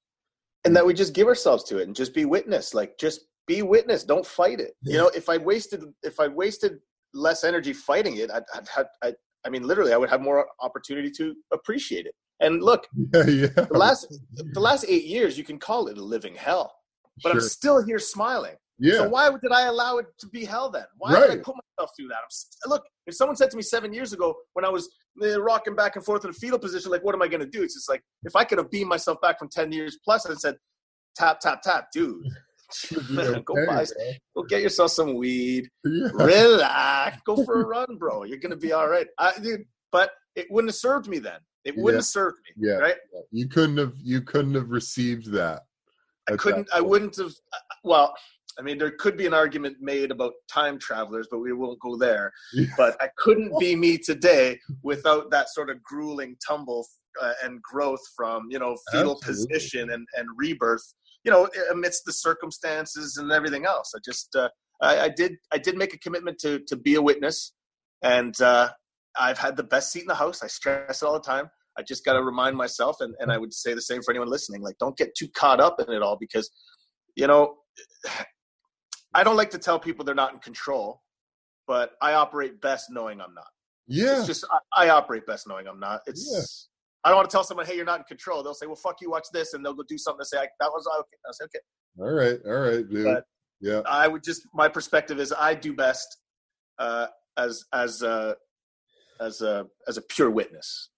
[0.64, 3.62] and that we just give ourselves to it and just be witness like just be
[3.62, 4.74] witness don't fight it.
[4.82, 6.78] You know if i wasted if i wasted
[7.16, 9.12] less energy fighting it i'd, I'd had I,
[9.44, 12.14] I mean literally i would have more opportunity to appreciate it.
[12.40, 13.46] And look yeah yeah.
[13.46, 14.06] the last
[14.52, 16.74] the last eight years you can call it a living hell
[17.22, 18.56] but i'm still here smiling.
[18.78, 18.98] Yeah.
[18.98, 20.84] so why did i allow it to be hell then?
[20.98, 22.18] Why did i put myself through that?
[22.18, 24.90] I'm look if someone said to me seven years ago when i was
[25.22, 27.46] uh, rocking back and forth in a fetal position like what am i going to
[27.46, 27.62] do?
[27.62, 30.38] It's just like if i could have beamed myself back from 10 years plus and
[30.38, 30.56] said
[31.16, 32.26] tap tap tap dude
[33.14, 33.84] go okay, buy
[34.34, 36.08] go get yourself some weed yeah.
[36.14, 40.46] relax go for a run bro you're gonna be all right I, dude, but it
[40.50, 41.98] wouldn't have served me then it wouldn't Yeah.
[41.98, 42.74] have served me Yeah.
[42.76, 42.96] right
[43.30, 45.62] you couldn't have you couldn't have received that
[46.30, 46.68] I couldn't.
[46.74, 47.32] I wouldn't have.
[47.84, 48.12] Well,
[48.58, 51.96] I mean, there could be an argument made about time travelers, but we won't go
[51.96, 52.32] there.
[52.52, 52.66] Yeah.
[52.76, 56.86] But I couldn't be me today without that sort of grueling tumble
[57.22, 59.46] uh, and growth from you know fetal Absolutely.
[59.56, 60.82] position and and rebirth.
[61.26, 63.92] You know, amidst the circumstances and everything else.
[63.94, 64.48] I just, uh,
[64.80, 67.52] I, I did, I did make a commitment to to be a witness,
[68.02, 68.70] and uh,
[69.18, 70.42] I've had the best seat in the house.
[70.42, 71.50] I stress it all the time.
[71.78, 74.30] I just got to remind myself, and, and I would say the same for anyone
[74.30, 74.62] listening.
[74.62, 76.50] Like, don't get too caught up in it all because,
[77.16, 77.56] you know,
[79.14, 81.02] I don't like to tell people they're not in control,
[81.66, 83.48] but I operate best knowing I'm not.
[83.88, 86.00] yeah It's just I, I operate best knowing I'm not.
[86.06, 86.68] It's
[87.06, 88.42] I don't want to tell someone, hey, you're not in control.
[88.42, 90.70] They'll say, well, fuck you, watch this, and they'll go do something to say that
[90.72, 91.16] was okay.
[91.24, 91.60] I say, okay.
[92.00, 93.24] all right all right dude But-
[93.60, 96.18] yeah I would just my perspective is I do best
[96.80, 97.06] uh,
[97.38, 98.36] as as a
[99.20, 100.90] as a as a pure witness.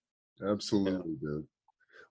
[0.42, 1.46] Absolutely, dude.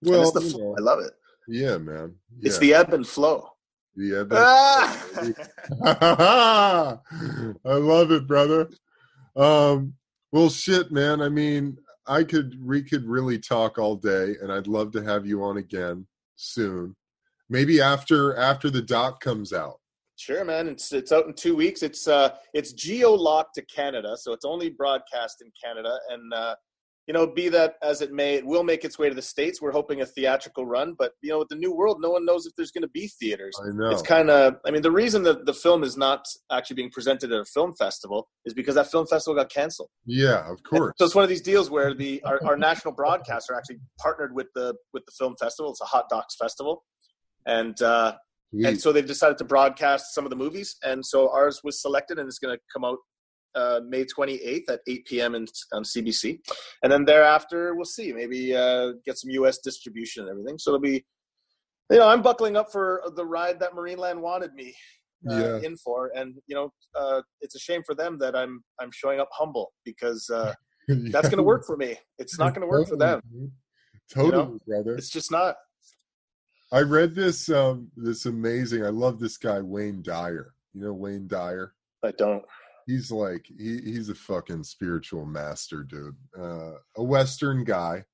[0.04, 0.76] Well, the flow.
[0.78, 1.14] I love it.
[1.48, 2.14] Yeah, man.
[2.40, 2.48] Yeah.
[2.48, 3.50] It's the ebb and flow.
[3.96, 4.32] The ebb.
[4.32, 5.36] And
[5.82, 7.02] ah!
[7.66, 8.70] I love it, brother.
[9.36, 9.96] Um,
[10.32, 11.22] well, shit, man.
[11.22, 11.78] I mean,
[12.08, 15.58] I could we could really talk all day, and I'd love to have you on
[15.58, 16.96] again soon.
[17.50, 19.80] Maybe after after the doc comes out.
[20.18, 20.68] Sure, man.
[20.68, 21.84] It's it's out in two weeks.
[21.84, 26.00] It's uh it's geo locked to Canada, so it's only broadcast in Canada.
[26.10, 26.56] And uh,
[27.08, 29.62] you know, be that as it may, it will make its way to the states.
[29.62, 32.46] We're hoping a theatrical run, but you know, with the new world, no one knows
[32.46, 33.58] if there's going to be theaters.
[33.64, 33.90] I know.
[33.90, 34.58] It's kind of.
[34.66, 37.74] I mean, the reason that the film is not actually being presented at a film
[37.76, 39.90] festival is because that film festival got canceled.
[40.06, 40.90] Yeah, of course.
[40.90, 44.36] And so it's one of these deals where the our, our national broadcaster actually partnered
[44.36, 45.72] with the with the film festival.
[45.72, 46.84] It's a hot docs festival,
[47.46, 47.82] and.
[47.82, 48.16] uh
[48.64, 52.18] and so they've decided to broadcast some of the movies, and so ours was selected,
[52.18, 52.98] and it's going to come out
[53.58, 55.36] uh, May 28th at 8 p.m.
[55.36, 56.40] In, on CBC,
[56.84, 58.14] and then thereafter we'll see.
[58.14, 59.60] Maybe uh, get some U.S.
[59.64, 60.58] distribution and everything.
[60.58, 61.04] So it'll be,
[61.90, 64.76] you know, I'm buckling up for the ride that Marineland wanted me
[65.30, 65.60] uh, yeah.
[65.64, 69.20] in for, and you know, uh, it's a shame for them that I'm I'm showing
[69.20, 70.54] up humble because uh,
[70.88, 70.96] yeah.
[71.12, 71.96] that's going to work for me.
[72.20, 73.52] It's not going to work totally, for them.
[74.14, 74.60] Totally, you know?
[74.68, 74.96] brother.
[74.96, 75.56] It's just not.
[76.72, 78.86] I read this um this amazing.
[78.86, 80.54] I love this guy Wayne Dyer.
[80.74, 81.74] You know Wayne Dyer?
[82.04, 82.44] I don't.
[82.88, 86.16] He's like he he's a fucking spiritual master, dude.
[86.38, 88.06] Uh, a Western guy,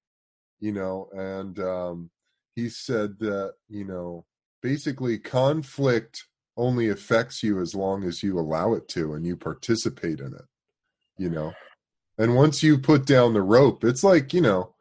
[0.59, 2.09] you know, and um,
[2.55, 4.25] he said that you know
[4.61, 6.25] basically conflict
[6.57, 10.45] only affects you as long as you allow it to and you participate in it.
[11.17, 11.53] You know,
[12.17, 14.73] and once you put down the rope, it's like you know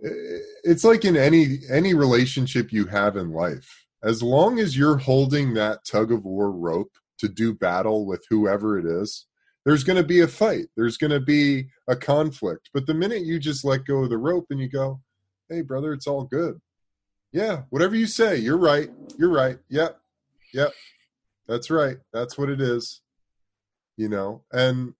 [0.00, 5.54] it's like in any any relationship you have in life as long as you're holding
[5.54, 9.26] that tug of war rope to do battle with whoever it is
[9.64, 13.22] there's going to be a fight there's going to be a conflict but the minute
[13.22, 15.00] you just let go of the rope and you go
[15.48, 16.60] hey brother it's all good
[17.32, 19.98] yeah whatever you say you're right you're right yep
[20.52, 20.72] yep
[21.46, 23.00] that's right that's what it is
[23.96, 24.94] you know and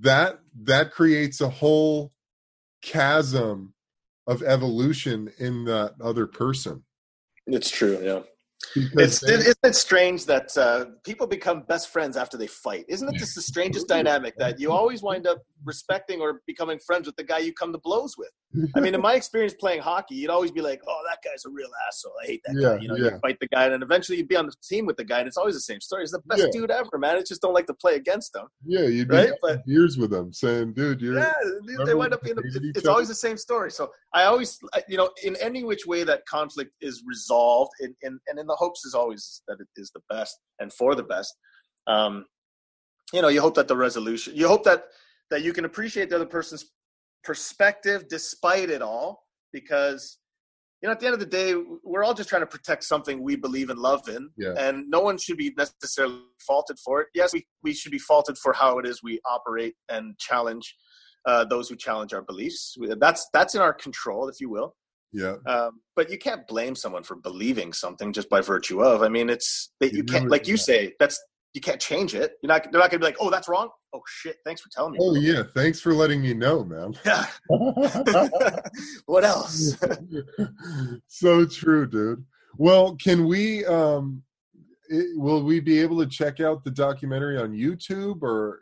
[0.00, 2.12] that that creates a whole
[2.82, 3.74] chasm
[4.26, 6.84] of evolution in that other person.
[7.46, 8.20] It's true, yeah.
[8.74, 12.84] Because it's, isn't it strange that uh, people become best friends after they fight?
[12.88, 17.06] Isn't it just the strangest dynamic that you always wind up respecting or becoming friends
[17.06, 18.30] with the guy you come to blows with?
[18.74, 21.50] I mean, in my experience playing hockey, you'd always be like, "Oh, that guy's a
[21.50, 22.12] real asshole.
[22.22, 23.12] I hate that yeah, guy." You know, yeah.
[23.12, 25.28] you fight the guy, and eventually you'd be on the team with the guy, and
[25.28, 26.02] it's always the same story.
[26.02, 26.48] He's the best yeah.
[26.52, 27.16] dude ever, man.
[27.16, 28.46] I just don't like to play against him.
[28.64, 31.32] Yeah, you'd be but, years with them saying, "Dude, you're." Yeah,
[31.84, 32.36] they wind up being.
[32.38, 32.90] it's other?
[32.90, 33.70] always the same story.
[33.70, 38.18] So I always, you know, in any which way that conflict is resolved, in, in,
[38.28, 41.34] and in the hopes is always that it is the best and for the best.
[41.86, 42.24] Um,
[43.12, 44.86] you know, you hope that the resolution, you hope that
[45.30, 46.70] that you can appreciate the other person's
[47.24, 50.18] perspective despite it all because
[50.80, 53.22] you know at the end of the day we're all just trying to protect something
[53.22, 54.54] we believe and love in yeah.
[54.56, 57.08] and no one should be necessarily faulted for it.
[57.14, 60.74] Yes we, we should be faulted for how it is we operate and challenge
[61.26, 62.76] uh, those who challenge our beliefs.
[63.00, 64.76] That's that's in our control if you will.
[65.12, 65.36] Yeah.
[65.46, 69.30] Um, but you can't blame someone for believing something just by virtue of i mean
[69.30, 71.18] it's that you, you can't like you say that's
[71.56, 72.34] you can't change it.
[72.42, 74.92] You're not they're not gonna be like oh that's wrong oh shit, thanks for telling
[74.92, 74.98] me.
[75.00, 76.94] Oh yeah, thanks for letting me know, man.
[77.04, 77.26] Yeah.
[79.06, 79.76] what else?
[81.06, 82.24] so true, dude.
[82.58, 84.22] Well, can we um
[84.88, 88.60] it, will we be able to check out the documentary on YouTube or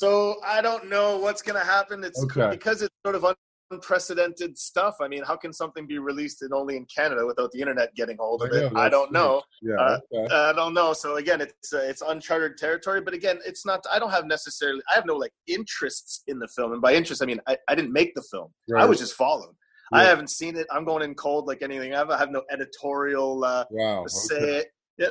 [0.00, 2.02] so I don't know what's going to happen.
[2.02, 2.50] It's okay.
[2.50, 3.24] because it's sort of
[3.72, 4.96] unprecedented stuff.
[5.00, 8.16] I mean, how can something be released in only in Canada without the internet getting
[8.18, 8.72] hold of it?
[8.76, 9.42] I don't know.
[9.62, 10.34] Yeah, uh, okay.
[10.34, 10.92] I don't know.
[10.92, 13.00] So again, it's uh, it's uncharted territory.
[13.00, 13.84] But again, it's not.
[13.90, 14.82] I don't have necessarily.
[14.90, 17.74] I have no like interests in the film, and by interest, I mean I, I
[17.74, 18.48] didn't make the film.
[18.68, 18.82] Right.
[18.82, 19.54] I was just followed.
[19.92, 19.98] Yeah.
[19.98, 20.66] I haven't seen it.
[20.70, 21.94] I'm going in cold like anything.
[21.94, 24.56] I have, I have no editorial uh, wow, say okay.
[24.58, 24.66] it.
[24.98, 25.08] Yeah,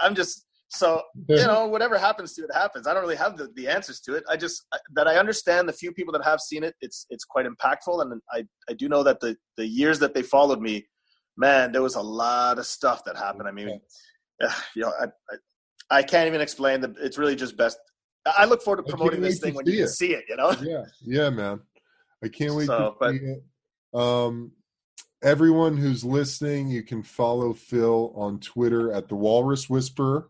[0.00, 2.86] I'm just so you know, whatever happens to it happens.
[2.86, 4.24] I don't really have the, the answers to it.
[4.28, 6.74] I just that I understand the few people that have seen it.
[6.80, 10.22] It's it's quite impactful, and I I do know that the the years that they
[10.22, 10.86] followed me,
[11.38, 13.48] man, there was a lot of stuff that happened.
[13.48, 13.80] I mean,
[14.74, 16.96] you know, I, I, I can't even explain that.
[17.00, 17.78] It's really just best.
[18.26, 19.88] I look forward to promoting this thing when you it.
[19.88, 20.24] see it.
[20.28, 20.54] You know.
[20.62, 21.60] Yeah, yeah, man.
[22.22, 23.42] I can't wait so, to but, see it.
[23.94, 24.52] Um,
[25.22, 30.28] everyone who's listening, you can follow Phil on Twitter at the Walrus Whisperer.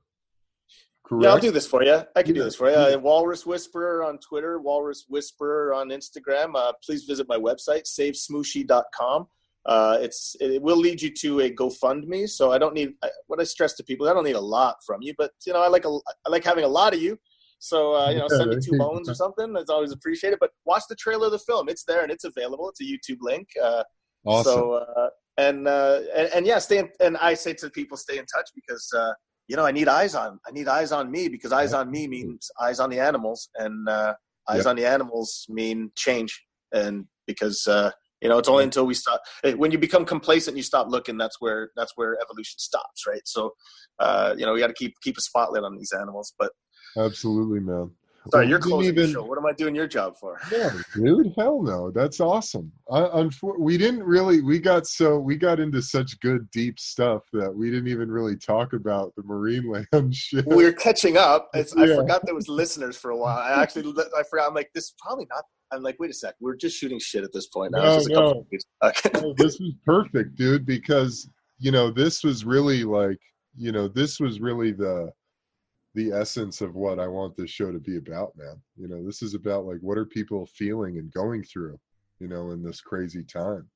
[1.09, 1.24] Correct?
[1.24, 2.02] Yeah, I'll do this for you.
[2.16, 2.40] I can yeah.
[2.40, 2.76] do this for you.
[2.76, 6.54] Uh, Walrus Whisperer on Twitter, Walrus Whisperer on Instagram.
[6.54, 9.26] Uh, please visit my website, savesmooshi.com.
[9.64, 12.28] Uh, it's it will lead you to a GoFundMe.
[12.28, 14.06] So I don't need I, what I stress to people.
[14.09, 16.44] I don't need a lot from you, but you know I like a I like
[16.44, 17.18] having a lot of you
[17.59, 19.52] So uh, you know, send me two bones or something.
[19.52, 20.38] That's always appreciated.
[20.40, 21.68] But watch the trailer of the film.
[21.68, 22.68] It's there and it's available.
[22.68, 23.48] It's a YouTube link.
[23.62, 23.82] Uh,
[24.26, 24.52] awesome.
[24.52, 28.18] So uh, and, uh, and and yeah, stay in, and I say to people, stay
[28.18, 29.12] in touch because uh,
[29.49, 32.07] you know I need eyes on I need eyes on me because eyes on me
[32.07, 34.14] means eyes on the animals and uh,
[34.49, 36.44] eyes on the animals mean change.
[36.72, 37.90] And because uh,
[38.20, 39.20] you know it's only until we stop
[39.57, 43.22] when you become complacent you stop looking that's where that's where evolution stops right?
[43.24, 43.55] So
[43.99, 46.53] uh, you know we got to keep keep a spotlight on these animals but
[46.99, 47.90] absolutely man
[48.31, 49.24] Sorry, you're closing even, the show.
[49.24, 50.41] What am I doing your job for?
[50.53, 51.91] Yeah, dude, hell no.
[51.91, 52.72] That's awesome.
[52.91, 54.41] I, we didn't really.
[54.41, 58.37] We got so we got into such good deep stuff that we didn't even really
[58.37, 60.47] talk about the Marineland shit.
[60.47, 61.51] We're catching up.
[61.55, 61.62] yeah.
[61.76, 63.39] I forgot there was listeners for a while.
[63.39, 64.49] I actually I forgot.
[64.49, 65.45] I'm like, this is probably not.
[65.70, 66.35] I'm like, wait a sec.
[66.41, 67.72] We're just shooting shit at this point.
[67.72, 67.99] Now.
[67.99, 67.99] No,
[69.14, 69.35] no.
[69.37, 70.66] This was perfect, dude.
[70.66, 73.18] Because you know this was really like
[73.57, 75.12] you know this was really the
[75.99, 78.55] the essence of what I want this show to be about, man.
[78.76, 81.78] You know, this is about like what are people feeling and going through,
[82.20, 83.68] you know, in this crazy time.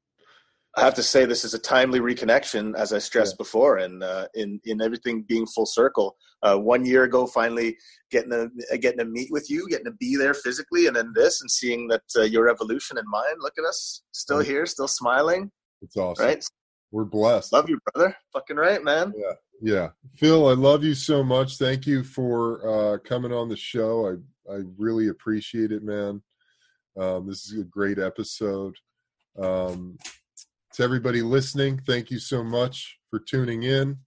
[0.77, 3.43] I have to say this is a timely reconnection, as I stressed yeah.
[3.43, 6.17] before, and uh, in in everything being full circle.
[6.45, 7.77] Uh, one year ago, finally
[8.11, 11.41] getting to getting to meet with you, getting to be there physically, and then this,
[11.41, 13.37] and seeing that uh, your evolution and mine.
[13.41, 15.51] Look at us, still here, still smiling.
[15.83, 16.45] It's awesome, right?
[16.93, 17.53] We're blessed.
[17.53, 18.15] Love you, brother.
[18.33, 19.13] Fucking right, man.
[19.17, 19.33] Yeah.
[19.63, 19.89] Yeah.
[20.17, 21.57] Phil, I love you so much.
[21.57, 24.09] Thank you for uh, coming on the show.
[24.09, 26.23] I, I really appreciate it, man.
[26.99, 28.77] Um, this is a great episode.
[29.41, 29.97] Um,
[30.75, 33.99] to everybody listening, thank you so much for tuning in.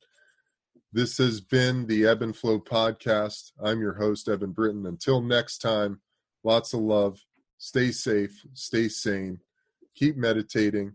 [0.94, 3.52] This has been the Ebb and Flow podcast.
[3.64, 4.86] I'm your host, Eben Britton.
[4.86, 6.02] Until next time,
[6.44, 7.20] lots of love.
[7.58, 9.40] Stay safe, stay sane,
[9.96, 10.94] keep meditating,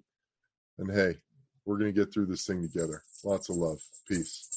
[0.79, 1.17] and hey,
[1.65, 3.03] we're going to get through this thing together.
[3.25, 3.81] Lots of love.
[4.09, 4.50] Peace.